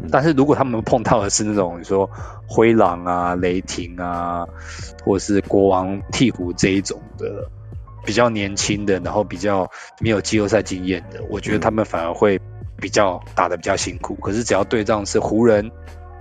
[0.10, 2.10] 但是如果他们碰到的是那种你说
[2.48, 4.48] 灰狼啊、雷霆啊，
[5.04, 7.52] 或者是国王、鹈鹕这一种的
[8.06, 12.40] 比较年轻的，然后比较没有季后赛经验的，我觉得他们反而会
[12.78, 14.16] 比较打的比较辛苦。
[14.16, 15.70] 可是只要对仗是湖人、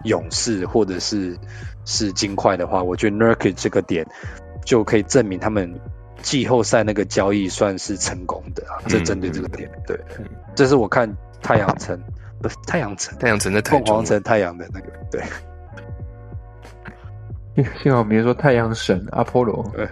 [0.03, 1.39] 勇士或者是
[1.85, 4.05] 是金块的话，我觉得 Nurkic 这个点
[4.65, 5.79] 就可以证明他们。
[6.23, 9.99] 季后赛那个交易算是成功的啊，这针对这个点，对，
[10.55, 12.01] 这是我看太阳城
[12.43, 15.23] 不是太阳城，太阳城的凤凰城太阳的那个，对。
[17.83, 19.89] 幸好没说太阳神阿波罗，对，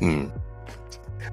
[0.00, 0.30] 嗯。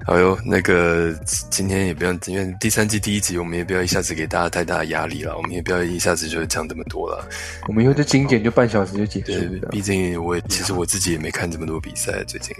[0.06, 1.12] 哎呦，那个
[1.50, 5.36] 今天也不要，因为第三季第一集，我们也不要一下子给大家太大的压力了。
[5.36, 7.28] 我们也不要一下子就讲这么多了。
[7.66, 9.68] 我们以后就精简，就半小时就结束了。
[9.70, 12.54] 毕竟我其实我自己也没看这么多比赛最近，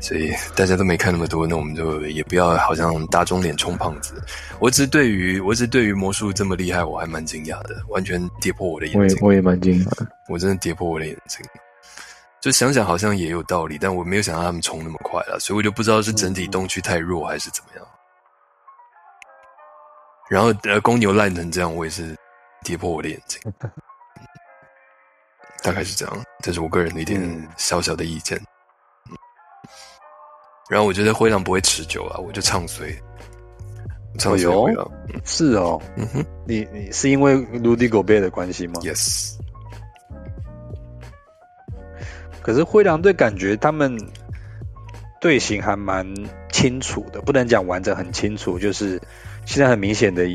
[0.00, 4.14] 所以大家都没看那么多，那我们就也不要好像打肿脸充胖子。
[4.60, 9.00] 我只是对于我只是对于魔术这么厉害，我还蛮惊讶的，完全跌破我的眼镜。
[9.00, 11.44] 我也我也蛮惊讶，我真的跌破我的眼睛。
[12.44, 17.86] 就想想好像也有道理，但我没有想到他们冲那么快了，所以我就不知道是整体东区太弱还是怎么样。
[20.28, 22.14] 然后呃，公牛烂成这样，我也是
[22.62, 23.40] 跌破我的眼睛。
[25.62, 28.38] 大概是这样，这是我个人的一点小小的意见。
[30.68, 32.94] 然后我觉得灰狼不会持久啊，我就唱衰。
[34.18, 34.86] 唱衰灰狼，
[35.24, 39.38] 是哦，嗯哼，你你是因为卢迪狗贝的关系吗？Yes。
[42.44, 43.98] 可是灰狼队感觉他们
[45.18, 46.06] 队形还蛮
[46.52, 48.58] 清楚的，不能讲完整，很清楚。
[48.58, 49.00] 就是
[49.46, 50.26] 现在很明显的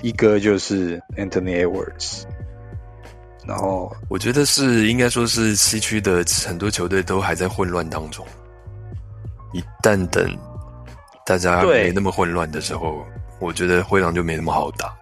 [0.00, 2.22] 一个就是 Anthony Edwards，
[3.44, 8.24] 然后我觉得是应该说是西区的很多球队都还在混乱当中。
[9.52, 10.38] 一旦等
[11.26, 13.04] 大家没那么混乱的时候，
[13.40, 14.94] 我觉得灰狼就没那么好打。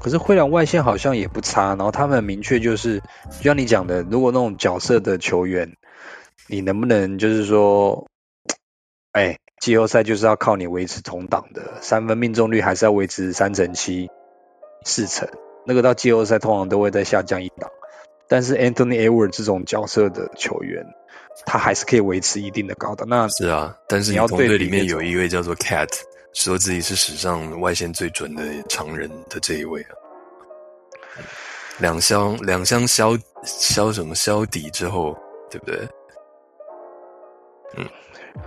[0.00, 3.00] 可是灰狼外线好像也不差，然后他们明确就是，
[3.40, 5.76] 就像你讲的，如果那种角色的球员，
[6.46, 8.06] 你能不能就是说，
[9.12, 14.08] 哎，季后赛就是要靠你维持同档的三分命中率，还是要维持三成七、
[14.84, 15.28] 四成，
[15.66, 17.70] 那个到季后赛通常都会再下降一档。
[18.28, 20.86] 但是 Anthony Edwards 这种角色的球员，
[21.46, 23.08] 他还是可以维持一定的高档。
[23.08, 25.88] 那是啊，但是你同队里面有一位叫做 Cat。
[26.44, 29.90] 说自己是史上外线最准的常人的这一位啊，
[31.78, 35.18] 两箱两箱消消什么消底之后，
[35.50, 35.88] 对不对？
[37.76, 37.84] 嗯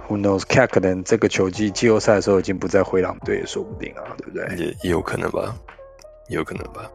[0.07, 4.57] ，Who knows？Cat 可能这个球季季后赛的时候已经不在灰狼队，说不定啊，对不对？
[4.57, 5.53] 也也有可能吧，
[6.29, 6.89] 也有可能吧，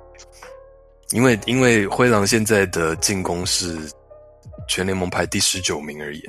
[1.10, 3.76] 因为因为灰狼现在的进攻是
[4.66, 6.22] 全联盟排第十九名而已。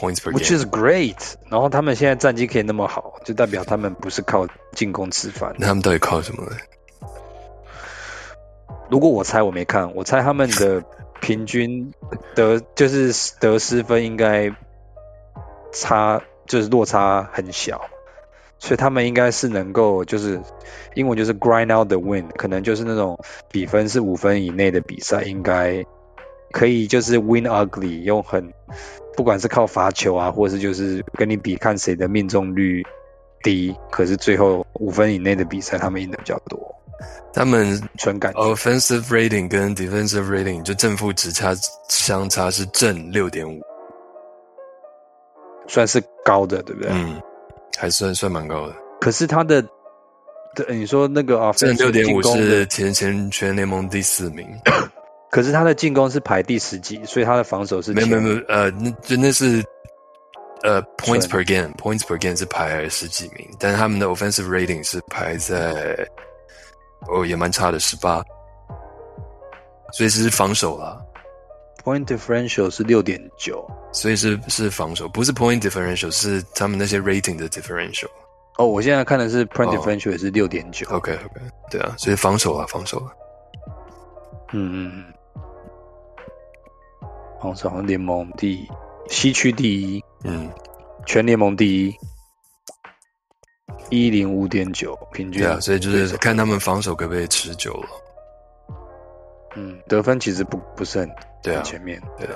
[0.00, 5.56] Which is great，然后他们现在战绩可以那么好，就代表他们不是靠进攻吃饭。
[5.58, 6.44] 那他们到底靠什么？
[8.88, 10.84] 如果我猜，我没看，我猜他们的
[11.20, 11.92] 平均
[12.36, 14.54] 得就是得失分应该
[15.72, 17.80] 差，就是落差很小，
[18.60, 20.40] 所以他们应该是能够就是
[20.94, 23.18] 英文就是 grind out the win，可能就是那种
[23.50, 25.84] 比分是五分以内的比赛，应该
[26.52, 28.52] 可以就是 win ugly，用很。
[29.18, 32.86] 不管是靠罚球啊，或是就是跟你比看谁的命中率
[33.42, 36.72] 低，可是最后五分以内的比赛他们赢的比较多。
[37.34, 41.52] 他们纯感 offensive rating 跟 defensive rating 就正负值差
[41.88, 43.60] 相差是正六点五，
[45.66, 46.92] 算是高的，对不对？
[46.92, 47.20] 嗯，
[47.76, 48.76] 还算算蛮高的。
[49.00, 49.60] 可是他的，
[50.54, 54.46] 对你说那个啊，正六点五是前前全联盟第四名。
[55.30, 59.62] 可是他的进攻是排第十几，所以他的防守是没有没有没有呃，那真的是
[60.62, 66.08] 呃 points per game，points per game 是排十几名，但是他们的 offensive rating 是排在
[67.08, 68.24] 哦也蛮差的十八，
[69.92, 70.98] 所以是防守啦。
[71.84, 78.08] Point differential 是六点九，所以是是防守，不是 point differential，是他们那些 rating 的 differential。
[78.56, 80.86] 哦，我现在看的是 point differential 也是六点九。
[80.88, 83.12] OK OK，对啊，所以防守啊，防守啊。
[84.52, 85.04] 嗯嗯嗯。
[87.40, 88.68] 防守联盟第
[89.08, 90.50] 西区第一，嗯，
[91.06, 91.94] 全联盟第一，
[93.90, 95.42] 一零五点九平均。
[95.42, 97.88] 对啊，所以就是看他们防守可不可以持久了。
[99.56, 101.10] 嗯，得分其实不不是很
[101.42, 102.28] 对啊，前面对。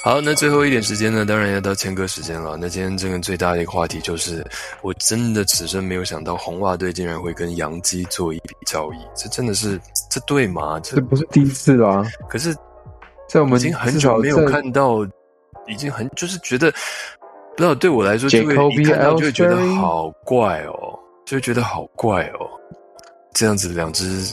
[0.00, 2.56] 好，那最后一点时间呢，当然要到签歌时间了。
[2.56, 4.46] 那今天这个最大的一个话题就是，
[4.80, 9.78] 我真的此生没有想到红袜队竟然会跟洋基做一笔交易，这真的是
[10.08, 10.78] 这对吗？
[10.80, 12.04] 这不是第一次啊。
[12.28, 12.54] 可是，
[13.28, 15.04] 在我们已经很久没有看到，
[15.66, 20.96] 已经很就是觉得，不知道对我来说，就会一看到就会觉得好怪哦，
[21.26, 22.48] 就会觉得好怪哦，
[23.34, 24.32] 这样子两只。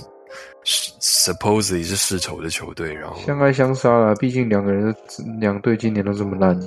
[0.65, 4.15] Supposedly 是世仇的球队，然后相爱相杀了。
[4.15, 4.95] 毕竟两个人
[5.39, 6.59] 两队今年都这么烂，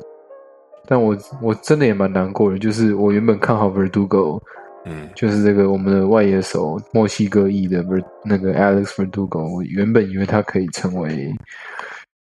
[0.87, 2.59] 但我我真的也蛮难过的。
[2.61, 4.41] 就是我原本看好 Verdugo，
[4.85, 11.35] 嗯，就是这个我们的外野手墨西哥裔的 Ver 那个 Alex Verdugo，我原本以为他可以成为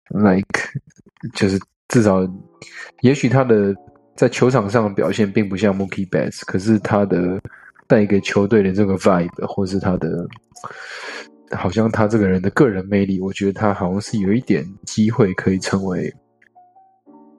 [0.09, 0.71] like，
[1.35, 2.27] 就是至少
[3.01, 3.75] 也许他的
[4.15, 7.39] 在球场上的表现并不像 Mookie Betts，可是他的
[7.85, 10.27] 带给球队的这个 vibe 或是他的。
[11.51, 16.13] 好像他这个人的个人魅力，我觉得他好像是有一点机会可以成为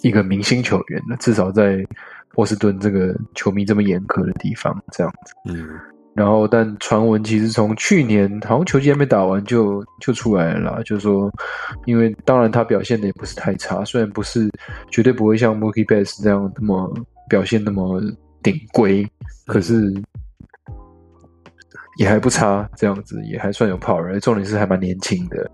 [0.03, 1.85] 一个明星球员的，至少在
[2.33, 5.35] 波士顿这个球迷这么严苛的地方，这样子。
[5.47, 5.69] 嗯。
[6.13, 11.31] 然后，但传闻其实从去年好像球季还没打完就就出来了，啦，就是说，
[11.87, 14.51] 因为当然他表现的也不是太差，虽然不是
[14.91, 16.93] 绝对不会像 Mookie Betts 这样那么
[17.29, 18.03] 表现那么
[18.43, 19.09] 顶规，
[19.47, 19.95] 可是。
[22.01, 25.51] 也还不差，这样子也还算有 power，重点是还蛮年轻的，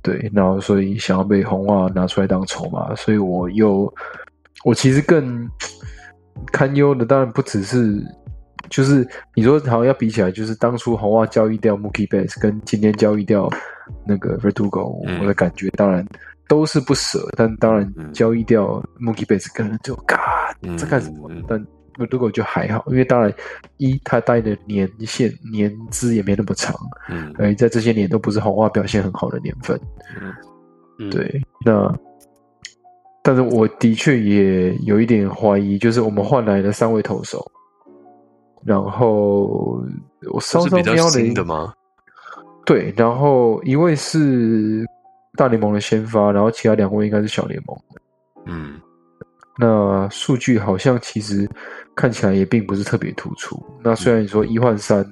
[0.00, 3.92] 对，然后所以想要被红袜拿出来当筹码，所以我又
[4.64, 5.46] 我其实更
[6.52, 8.02] 堪忧的，当然不只是
[8.70, 13.46] 就是你说好像要比起来，就是当初红袜交易掉 Mookie Betts 跟今天交易掉
[14.06, 14.88] 那个 Verdugo，
[15.20, 16.02] 我的感觉当然
[16.48, 21.30] 都是不舍，但当然交易掉 Mookie Betts 可能就嘎这干什么？
[21.46, 21.62] 但
[22.10, 23.32] 如果就还好，因为当然
[23.76, 26.74] 一他待的年限年资也没那么长，
[27.08, 29.78] 嗯，而在这些年都不是红袜表现很好的年份，
[30.98, 31.92] 嗯，对，那
[33.22, 37.44] 但是我的确也有一点怀疑，就是我们换来了三位投手，
[38.64, 39.82] 然后
[40.32, 41.72] 我稍稍瞄了新的吗？
[42.64, 44.86] 对，然后一位是
[45.36, 48.00] 大联盟的先发，然后其他两位应该是小联盟的，
[48.46, 48.80] 嗯。
[49.60, 51.44] 那数据好像其实
[51.98, 53.60] 看起来也并不是特别突出。
[53.82, 55.04] 那虽然你说一换三，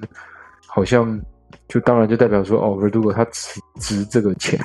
[0.65, 1.19] 好像
[1.67, 4.57] 就当然就代表说哦，如果他值值这个钱，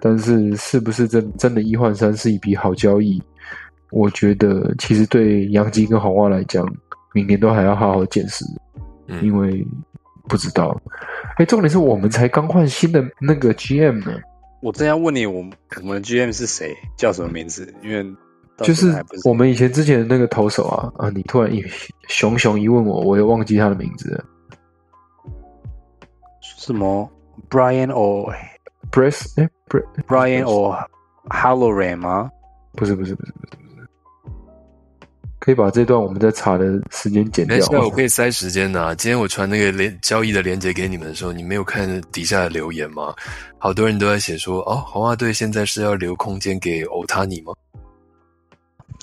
[0.00, 3.22] 但是是不是真真的一换三是一笔好交易？
[3.90, 6.66] 我觉得其实对杨基跟红袜来讲，
[7.12, 8.44] 明年都还要好好见识，
[9.20, 9.62] 因为
[10.28, 10.80] 不知道。
[11.36, 14.18] 哎，重点是我们才刚换新的那个 GM 呢。
[14.62, 17.72] 我正要问你，我们我们 GM 是谁，叫什么名字？
[17.82, 18.02] 因为
[18.58, 21.10] 就是我们以前之前的那个投手啊啊！
[21.10, 21.62] 你突然一
[22.08, 24.24] 熊熊一问我，我又忘记他的名字。
[26.40, 27.10] 什么
[27.50, 28.34] ？Brian or
[28.90, 29.28] Bryce？
[29.36, 29.48] 哎
[30.06, 30.86] ，Brian or
[31.28, 32.30] Halloran 吗？
[32.72, 33.88] 不是不是不是不是不是。
[35.38, 37.58] 可以把这段我们在查的时间剪掉。
[37.80, 38.96] 我可以塞时间的。
[38.96, 43.14] 今天我传那个连交易的链接给你们的时候，你没有看底下的留言吗？
[43.58, 47.52] 好多人都在写说，哦，红袜队现在是要留空间给欧塔尼吗？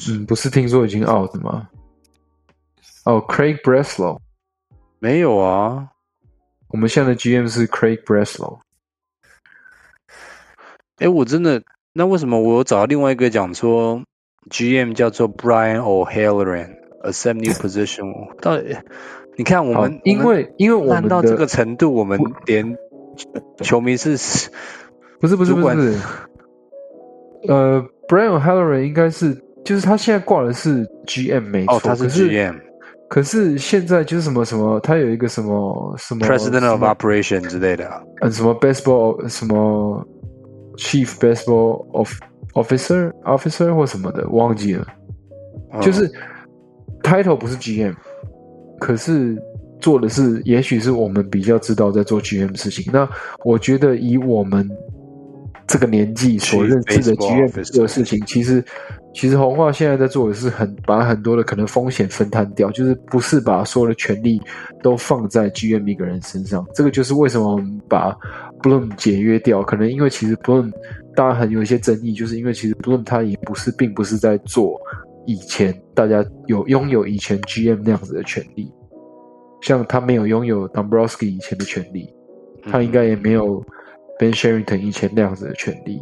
[0.10, 1.70] 嗯，不是听说已经 out 吗？
[3.06, 4.20] 哦，Craig Breslow
[5.00, 5.90] 没有啊。
[6.70, 8.60] 我们现在的 GM 是 Craig Breslow。
[10.98, 11.62] 哎，我真的，
[11.94, 14.04] 那为什么我找到另外一个讲说
[14.50, 18.36] GM 叫做 Brian O'Halloran，accept new position？
[18.42, 18.78] 到底
[19.36, 22.78] 你看我们，因为因为我们到这个程度，我们连
[23.62, 24.50] 球迷是，
[25.20, 26.00] 不是不是不是，
[27.48, 29.44] 呃，Brian O'Halloran 应该是。
[29.64, 32.60] 就是他现在挂的是 GM 没错，他是 GM，
[33.08, 37.90] 可是现在就是什么什么，他有一个什么什么 President of Operation 之类的，
[38.22, 40.06] 嗯，什么 Baseball 什么
[40.76, 42.12] Chief Baseball of
[42.54, 44.86] Officer Officer 或什么的，忘记了。
[45.82, 46.12] 就是
[47.02, 47.96] Title 不是 GM，
[48.80, 49.42] 可是
[49.80, 52.92] 做的是，也许是我们比较知道在做 GM 事情。
[52.92, 53.08] 那
[53.46, 54.70] 我觉得以我们
[55.66, 58.62] 这个年纪所认知的 GM 做的事情，其实。
[59.14, 64.42] 其实红化现在在做的是很把很多的可能风险分摊掉，就是不是把所有的权利
[64.82, 66.66] 都放在 GM 一个人身上。
[66.74, 68.18] 这个就是为什么我们把
[68.62, 70.72] Bloom 解约掉，可能因为其实 Bloom
[71.16, 74.82] 大家很有一些争议，就是因为其实 Bloom 他也不是并不是在做
[75.28, 78.74] 以前大家有拥有以前 GM 那样子的权利，
[79.62, 82.12] 像他没有拥有 Dombrowski 以前的权利，
[82.64, 83.64] 他应该也没有
[84.18, 86.02] Ben Sherrington 以前那样子的权利，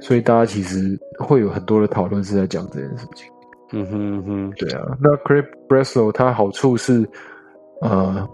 [0.00, 3.28] 所以大家其实会有很多的讨论是在讲这件事情。
[3.72, 7.08] 嗯哼哼，对啊，那 Craig Breslow 他好处是，
[7.80, 8.28] 呃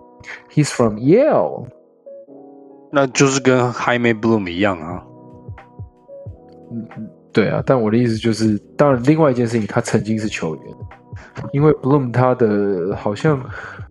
[0.51, 1.67] ，He's from Yale，
[2.91, 5.03] 那就是跟 Jaime Bloom 一样啊。
[6.73, 7.11] 嗯嗯。
[7.33, 10.65] 对啊，但我的意思就是，当然，另外一件事情，他曾经是球员，
[11.53, 13.41] 因为 Bloom 他的好像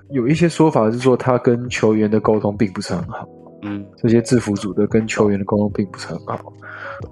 [0.10, 3.26] 有一些说法是说，他跟球员的沟通并不是很好。
[3.62, 6.54] 嗯，这些制服组的跟球员的沟通并不是很好。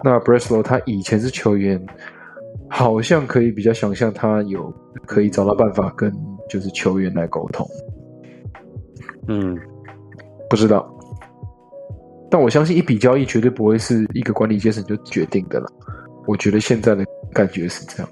[0.03, 1.83] 那 Breslow 他以前是球员，
[2.69, 4.73] 好像可以比较想象他有
[5.05, 6.13] 可以找到办法跟
[6.49, 7.67] 就是球员来沟通。
[9.27, 9.57] 嗯，
[10.49, 10.89] 不知道，
[12.29, 15.67] 但我相信一笔交易绝对不会是一个管理阶层就决定的了。
[16.25, 18.09] 我觉得现在的感觉是这样，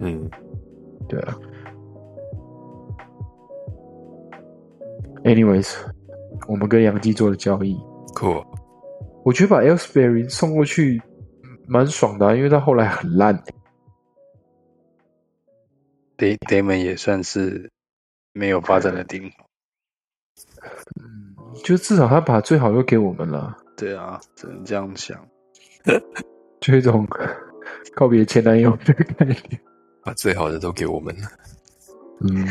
[0.00, 0.30] 嗯，
[1.08, 1.36] 对啊。
[5.24, 5.74] Anyways，
[6.46, 7.74] 我们跟杨基做了交易
[8.14, 8.44] ，Cool。
[9.24, 11.00] 我觉得把 Elsberry 送过去
[11.66, 13.42] 蛮爽的，因为他后来很烂。
[16.16, 17.70] d a m o n 也算是
[18.32, 19.30] 没有发展的顶。
[21.00, 23.56] 嗯，就至少他把最好都给我们了。
[23.76, 25.16] 对啊，只能这样想。
[26.60, 27.06] 就一种
[27.94, 29.60] 告别前男友的概念，
[30.02, 31.28] 把最好的都给我们了。
[32.20, 32.46] 嗯，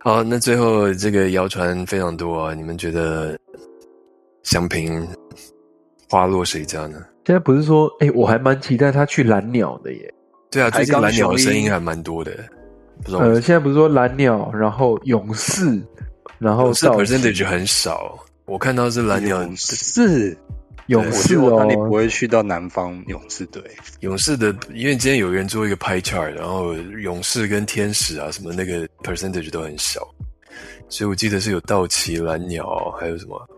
[0.00, 3.36] 好，那最后这个谣传非常多啊，你们觉得
[4.42, 5.06] 祥平
[6.08, 7.04] 花落谁家呢？
[7.26, 10.14] 现在不是说，哎，我还蛮期待他去蓝鸟的耶。
[10.50, 12.32] 对啊，最近蓝鸟的声音还蛮多的。
[13.06, 15.82] 呃，现在不是说蓝鸟，然后勇士，
[16.38, 20.36] 然后是 percentage 很少，我看到是蓝鸟是。
[20.88, 23.62] 勇士哦，你不会去到南方勇士队。
[24.00, 30.00] 勇士的，因为今天有人做一个 pie chart，然后勇士跟天使啊什么那个 percentage 都很小，
[30.88, 33.48] 所以我记得是有道奇、蓝鸟，还有什么？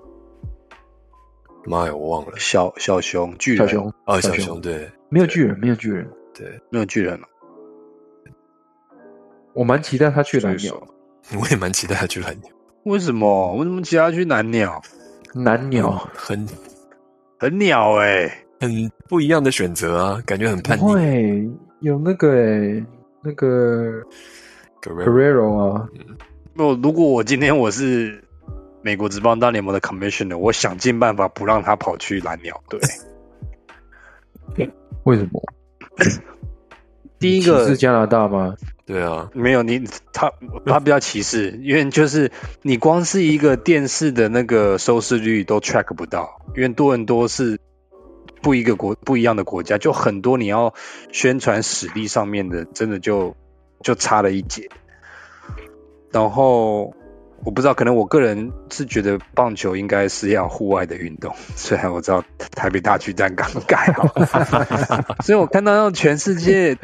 [1.66, 2.32] 妈呀，我忘了。
[2.36, 7.26] 小小熊、巨人、小熊哦，小熊对，没有巨人，没有巨人，对，没有巨人了。
[9.52, 10.82] 我蛮期待他去蓝鸟，
[11.38, 12.50] 我也蛮期待他去蓝鸟。
[12.84, 13.54] 为什么？
[13.56, 14.82] 为什么期待去蓝鸟？
[15.34, 16.44] 蓝鸟很。
[17.40, 18.30] 很鸟哎，
[18.60, 18.70] 很
[19.08, 20.82] 不一样的选择啊，感觉很叛逆。
[20.82, 22.84] 会有那个哎，
[23.22, 24.02] 那个
[24.82, 25.88] Guerrero 啊。
[26.54, 28.22] 不，如果我今天我是
[28.82, 32.78] 美国职棒大联盟的 Commissioner，我想尽办法不让他跑去蓝鸟队。
[35.04, 35.42] 为什么？
[37.18, 38.54] 第一个是加拿大吗？
[38.90, 40.32] 对啊，没有你，他
[40.66, 42.32] 他比较歧视， 因为就是
[42.62, 47.60] 你光是一个电视的那个收视率都 track 不到，因为多伦多是
[48.42, 50.74] 不一个国不一样的国家，就很多你要
[51.12, 53.36] 宣传实力上面的，真的就
[53.80, 54.68] 就差了一截。
[56.10, 56.92] 然后
[57.44, 62.24] 我不知道，可能我个人是觉得棒球应该是要户外的运动， 虽然我知道
[62.56, 64.08] 台北大巨蛋刚盖好，
[65.22, 66.76] 所以我看到让全世界。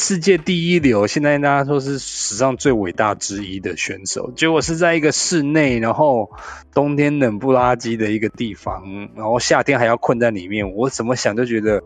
[0.00, 6.30] 世界第一流，现在大家说是史上最伟大之一的选手，结果是在一个室内，然后
[6.72, 10.72] 冬天冷不拉几的一个地方，然后夏天还要困在里面。
[10.72, 11.82] 我怎么想就觉得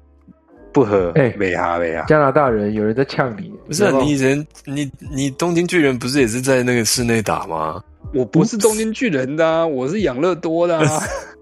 [0.72, 1.12] 不合。
[1.14, 2.06] 哎，没哈没哈。
[2.08, 7.84] 加拿大人有人在呛你，不是你以前你你东京巨人不是也是在那个室内打吗？
[8.14, 10.80] 我不是东京巨人的，我是养乐多的。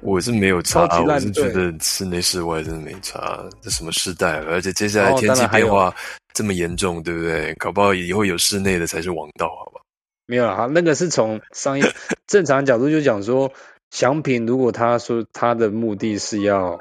[0.00, 3.44] 我是没有差，我是觉得室内室外真的没差。
[3.60, 4.38] 这什么时代？
[4.44, 5.94] 而且接下来天气变化
[6.32, 7.52] 这么严重，对不对？
[7.54, 9.80] 搞不好以后有室内的才是王道，好吧？
[10.26, 11.92] 没有啊，那个是从商业
[12.26, 13.52] 正常角度就讲说，
[13.90, 16.78] 祥平如果他说他的目的是要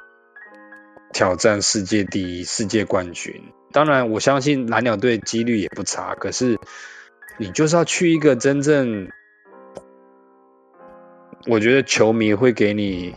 [1.11, 3.33] 挑战世界第一、世界冠军，
[3.71, 6.15] 当然我相信蓝鸟队几率也不差。
[6.15, 6.57] 可是
[7.37, 9.09] 你就是要去一个真正。
[11.47, 13.13] 我觉得球迷会给你，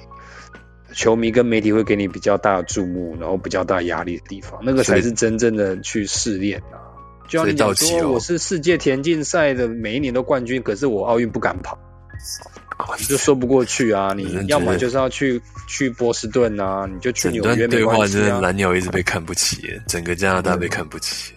[0.93, 6.81] 球迷跟媒体会给你比较大的注目，然后比较大压力的地方，那个才是真正的去试炼啊。
[7.29, 11.79] 就像你讲说，我是世界田径赛的每一年都冠军，可是我奥运不敢跑，
[12.99, 14.13] 你就说不过去啊。
[14.15, 18.41] 你要么就是要去去波士顿啊，你就去纽约没关系啊。
[18.41, 21.33] 蓝鸟一直被看不起，整个加拿大被看不起。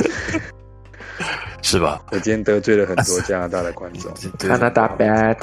[1.62, 2.02] 是吧？
[2.10, 4.12] 我今天得罪了很多加拿大的观众。
[4.38, 5.36] 加拿大 bad，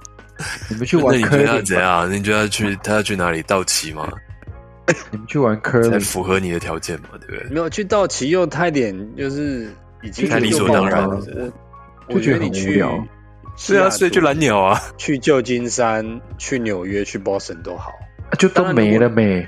[0.68, 1.14] 你们去玩？
[1.14, 2.10] 那你觉得他怎样？
[2.12, 3.42] 你觉得去他要去哪里？
[3.42, 4.08] 道奇吗？
[5.10, 7.08] 你们去玩科才符合你的条件嘛？
[7.20, 7.50] 对不对？
[7.50, 9.70] 没有去道奇又太点，就是
[10.02, 11.20] 已经太理所当然了。
[12.08, 12.84] 我觉得你去，
[13.56, 17.92] 是啊，所以去蓝鸟啊，去旧金山、去纽约、去 Boston 都好。
[18.38, 19.46] 就都没了没。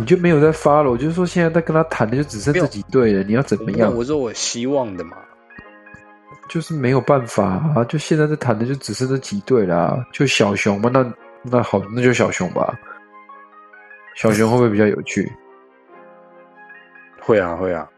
[0.00, 0.90] 你就没有在发了？
[0.90, 3.94] 我就说现在在跟他谈的就只剩这几队了，你要怎么样？
[3.94, 5.16] 我说我希望的嘛，
[6.48, 7.82] 就是没有办法啊！
[7.88, 11.10] 就现在在谈的就只剩这几队了，就小熊嘛，那
[11.42, 12.78] 那好，那就小熊吧。
[14.14, 15.30] 小熊会不会比较有趣？
[17.20, 17.88] 会啊，会啊。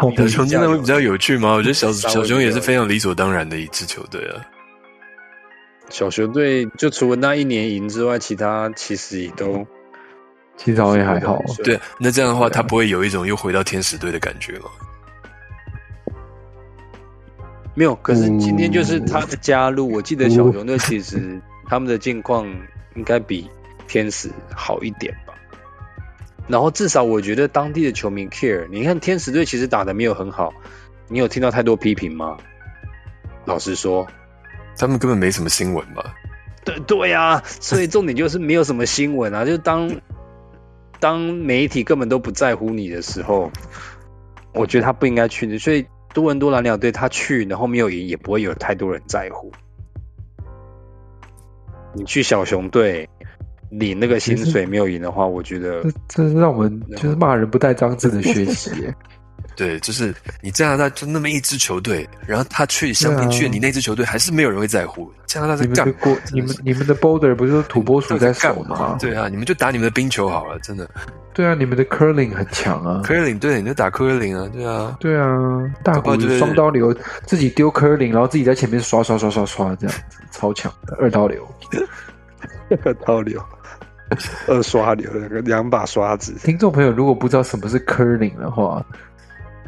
[0.00, 1.52] 小熊真的会比较有趣吗？
[1.52, 4.42] 我觉得小小熊也是非常理所当然的一支球队啊。
[5.90, 9.64] 小熊队就除了那一年赢之外，其他其实也都。
[10.64, 14.66] 其实好像还好，对，那这样的话，他不会有一种又回到天使队的感觉吗？
[17.74, 22.46] 没有，可是今天就是他的加入，我记得小熊队其实他们的境况
[22.94, 23.50] 应该比
[23.88, 25.34] 天使好一点吧。
[26.46, 28.68] 然后至少我觉得当地的球迷 care。
[28.68, 30.52] 你看天使队其实打的没有很好，
[31.08, 32.36] 你有听到太多批评吗？
[33.46, 34.06] 老实说，
[34.76, 36.14] 他们根本没什么新闻吧？
[36.64, 39.90] 对对呀，所以重点就是没有什么新闻啊，就当。
[41.02, 43.50] 当媒体根本都不在乎你的时候，
[44.54, 45.58] 我觉得他不应该去的。
[45.58, 45.84] 所以
[46.14, 49.50] 多伦多蓝鸟队他去，然后没有赢，也不会有太多人在乎。
[51.92, 53.08] 你去小熊队
[53.68, 58.70] 领那个薪水没有赢的话，我觉得这是让我们就是骂人不带脏字的学习。
[59.62, 65.12] 对，就是你加拿大就那么一支球队，然后他去香槟去，你那支球队还是没有人会在乎。
[65.26, 68.96] 加拿大在干过你们你们的 Boulder 不是土拨鼠在守吗？
[69.00, 70.88] 对啊，你们就打你们的冰球好了，真的。
[71.32, 75.26] 对啊，你们的 Curling 很强啊，Curling 对，你就打 Curling 啊，对啊，对啊，
[75.82, 76.94] 大鼓双刀流
[77.24, 81.48] 自己丢 Curling，然后自己在前面刷刷刷刷刷这样子，超强的二刀流，
[82.84, 83.42] 二刀流，
[84.46, 85.10] 二刷流，
[85.42, 86.34] 两把刷子。
[86.42, 88.84] 听众朋友，如果不知道什么是 Curling 的话，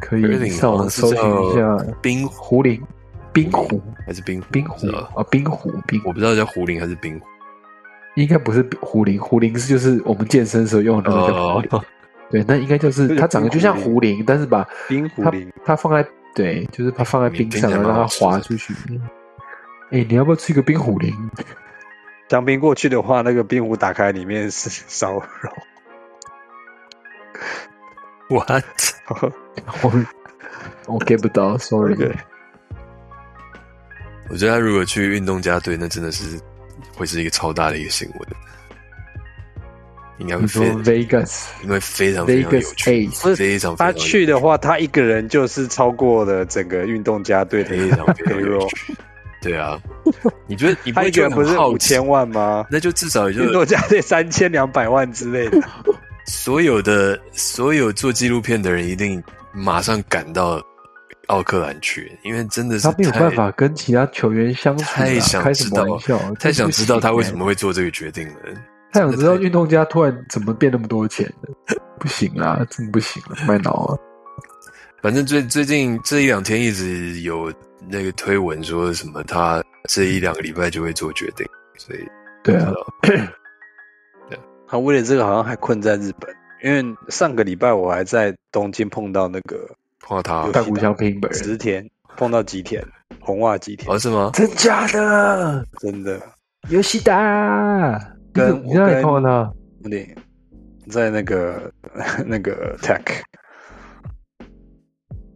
[0.05, 2.79] 可以上网搜寻一下冰壶铃，
[3.33, 5.25] 冰壶还是冰冰壶啊？
[5.31, 7.27] 冰壶冰，我不知道叫壶铃还是冰壶，
[8.17, 11.71] 应该不是壶铃，壶铃是就是我们健身时候用的那个壶铃。
[12.31, 18.75] 对，那应该就是它长得就像壶铃，但是把冰壶铃它放在对，就是它放在冰上，然后让它滑出去。
[19.91, 21.15] 哎，你要不要吃一个冰壶铃？
[22.29, 25.51] 江冰过去的话，那个冰壶打开，里面是烧肉。
[28.29, 28.65] What？
[29.09, 29.33] 我
[30.95, 31.95] 我 get 不到，sorry。
[34.31, 36.41] 我觉得他如果去运动家队，那真的是
[36.95, 38.29] 会是一个超大的一个新闻。
[40.19, 48.95] 应该会说 Vegas，因为非常非常有趣，非常他去的话，他一个人就是超过了整个运动家队的非常非常有趣。
[49.43, 49.79] 对啊，
[50.47, 52.65] 你觉得你一个人不是五千万吗？
[52.71, 55.61] 那就至少也就运动家队三千两百万之类的。
[56.27, 59.22] 所有的所有做纪录片的人一定
[59.53, 60.62] 马上赶到
[61.29, 64.85] 奥克兰去，因为真的是他没有办法跟其他球员相处。
[64.85, 65.85] 太想知道，
[66.39, 68.35] 太想知道他为什么会做这个决定了。
[68.93, 71.77] 太想知道运动家突然怎么变那么多钱的？
[71.99, 73.97] 不行啊，真不行了，卖脑啊！
[75.03, 77.53] 反正最最近这一两天一直有
[77.89, 81.47] 那个推文说什么，他这一两个礼拜就会做决定，
[81.77, 82.01] 所以
[82.43, 82.72] 对啊。
[84.67, 89.69] 他为了这个好像还困在日本，因为上个礼拜我还在东京碰到那个
[90.01, 92.85] 碰到他，在互相拼本十田碰到吉田
[93.21, 94.31] 红袜吉田，哦是吗？
[94.33, 95.65] 真假的？
[95.79, 96.21] 真的。
[96.71, 98.01] 游戏打
[98.33, 99.89] 跟你在碰到他？
[99.89, 100.15] 对，
[100.89, 101.71] 在那个
[102.25, 103.23] 那个 Tech。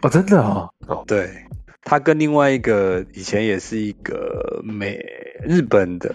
[0.03, 0.69] 哦，真的啊？
[0.87, 1.31] 哦，对，
[1.83, 4.99] 他跟另外一个以前也是一个美
[5.45, 6.15] 日本的。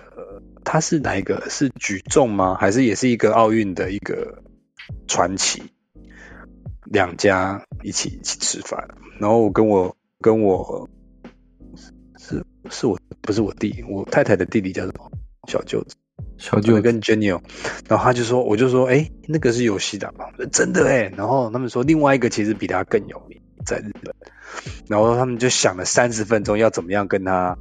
[0.63, 1.49] 他是哪一个？
[1.49, 2.55] 是举重吗？
[2.59, 4.43] 还是也是一个奥运的一个
[5.07, 5.63] 传奇？
[6.85, 8.87] 两家一起一起吃饭，
[9.19, 10.87] 然后我跟我跟我
[12.19, 15.09] 是是我不是我弟，我太太的弟弟叫什么？
[15.47, 15.95] 小舅子，
[16.37, 17.29] 小舅子跟 Jenny，
[17.87, 20.25] 然后他就说，我就说，哎，那个是游戏的吗？
[20.51, 24.13] 真的哎，然后他们说另外一个其实比他更有名，在日本，
[24.87, 27.57] 然后他们就想了三十分钟要怎么样跟他，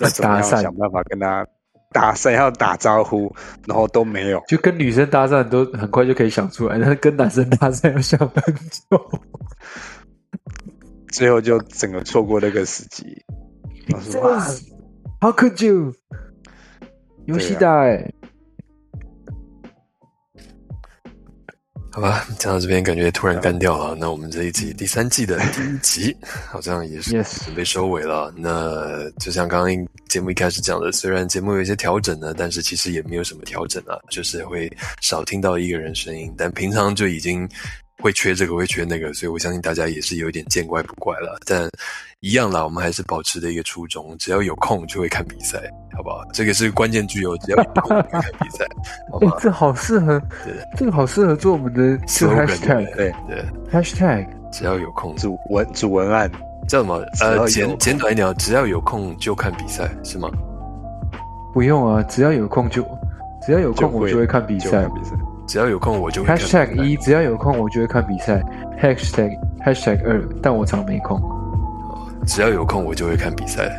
[0.00, 1.46] 要怎么样想办法跟他。
[1.92, 3.32] 搭讪要打招呼，
[3.66, 9.20] 然后都没有，就跟女生搭讪都很快就可以想出来，但是跟男生搭讪要想很久，
[11.12, 13.04] 最后就整个错过那个时机。
[15.20, 15.94] How could you？
[17.26, 18.12] 游戏带。
[21.94, 23.94] 好吧，讲到这边感觉突然干掉了。
[23.94, 26.16] 那我们这一集第三季的第一集
[26.48, 28.32] 好像也是准备收尾了。
[28.34, 34.72] 那就像刚刚节目一开始讲的，虽然节目有一些调整呢，但是其实也没有什么调整啊，就是会
[35.02, 36.32] 少听到一个人声音。
[36.34, 37.46] 但平常就已经
[38.02, 41.38] 会缺这个，会缺那个，所以我相信大家也是有点见怪不怪了。
[41.46, 41.70] 但
[42.20, 45.58] 一样啦，我们还是保持的一个初衷，只要有空就会看比赛。
[45.94, 46.24] 好不好？
[46.32, 48.64] 这个是关键句哦，只要有空就看比赛，
[49.10, 49.36] 好吧？
[49.38, 50.20] 这好适合，
[50.74, 56.30] 这个好适合做我们的 hashtag，对对，hashtag，只要有空，主文主文案
[56.66, 57.04] 叫什么？
[57.20, 60.30] 呃，简简短一点，只要有空就看比赛，是吗？
[61.52, 62.82] 不用啊，只要有空就，
[63.44, 64.88] 只要有空我就会看比赛。
[65.46, 66.28] 只要有空我就会。
[66.28, 68.42] hashtag 一，只要有空我就会看比赛。
[68.80, 71.20] hashtag hashtag 二，但我常没空。
[72.26, 73.70] 只要有空我就会看比赛。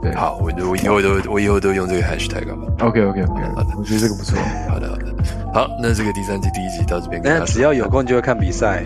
[0.00, 2.86] 对，好，我我以后都我以后都用这个 hashtag 吧。
[2.86, 4.38] OK OK OK，好的，我觉得这个不错。
[4.68, 5.06] 好的好的，
[5.52, 7.20] 好，那这个第三集第一集到这边。
[7.24, 8.84] 那只要有空就会看比赛，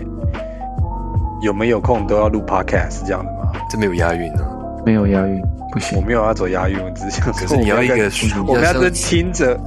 [1.41, 3.51] 有没有空都要录 podcast 是这样的吗？
[3.69, 4.47] 这没有押韵啊。
[4.85, 5.39] 没有押韵。
[5.71, 8.09] 不行，我没有要走押韵，我只是想可是你要一个，
[8.47, 9.59] 我们要跟听着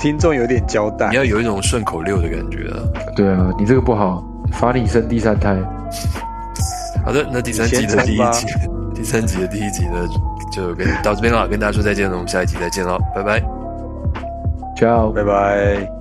[0.00, 2.76] 听众有点交代，你要有一种顺口溜的感觉啊。
[3.16, 4.22] 对啊，你这个不好，
[4.52, 5.56] 罚你生第三胎。
[7.04, 8.46] 好的，那第三集的第一集，
[8.94, 10.06] 第三集的第一集呢，
[10.52, 13.40] 就跟到这边了，跟大家说再见了，我们下一集再见了，拜拜
[14.76, 15.93] ，ciao，拜拜。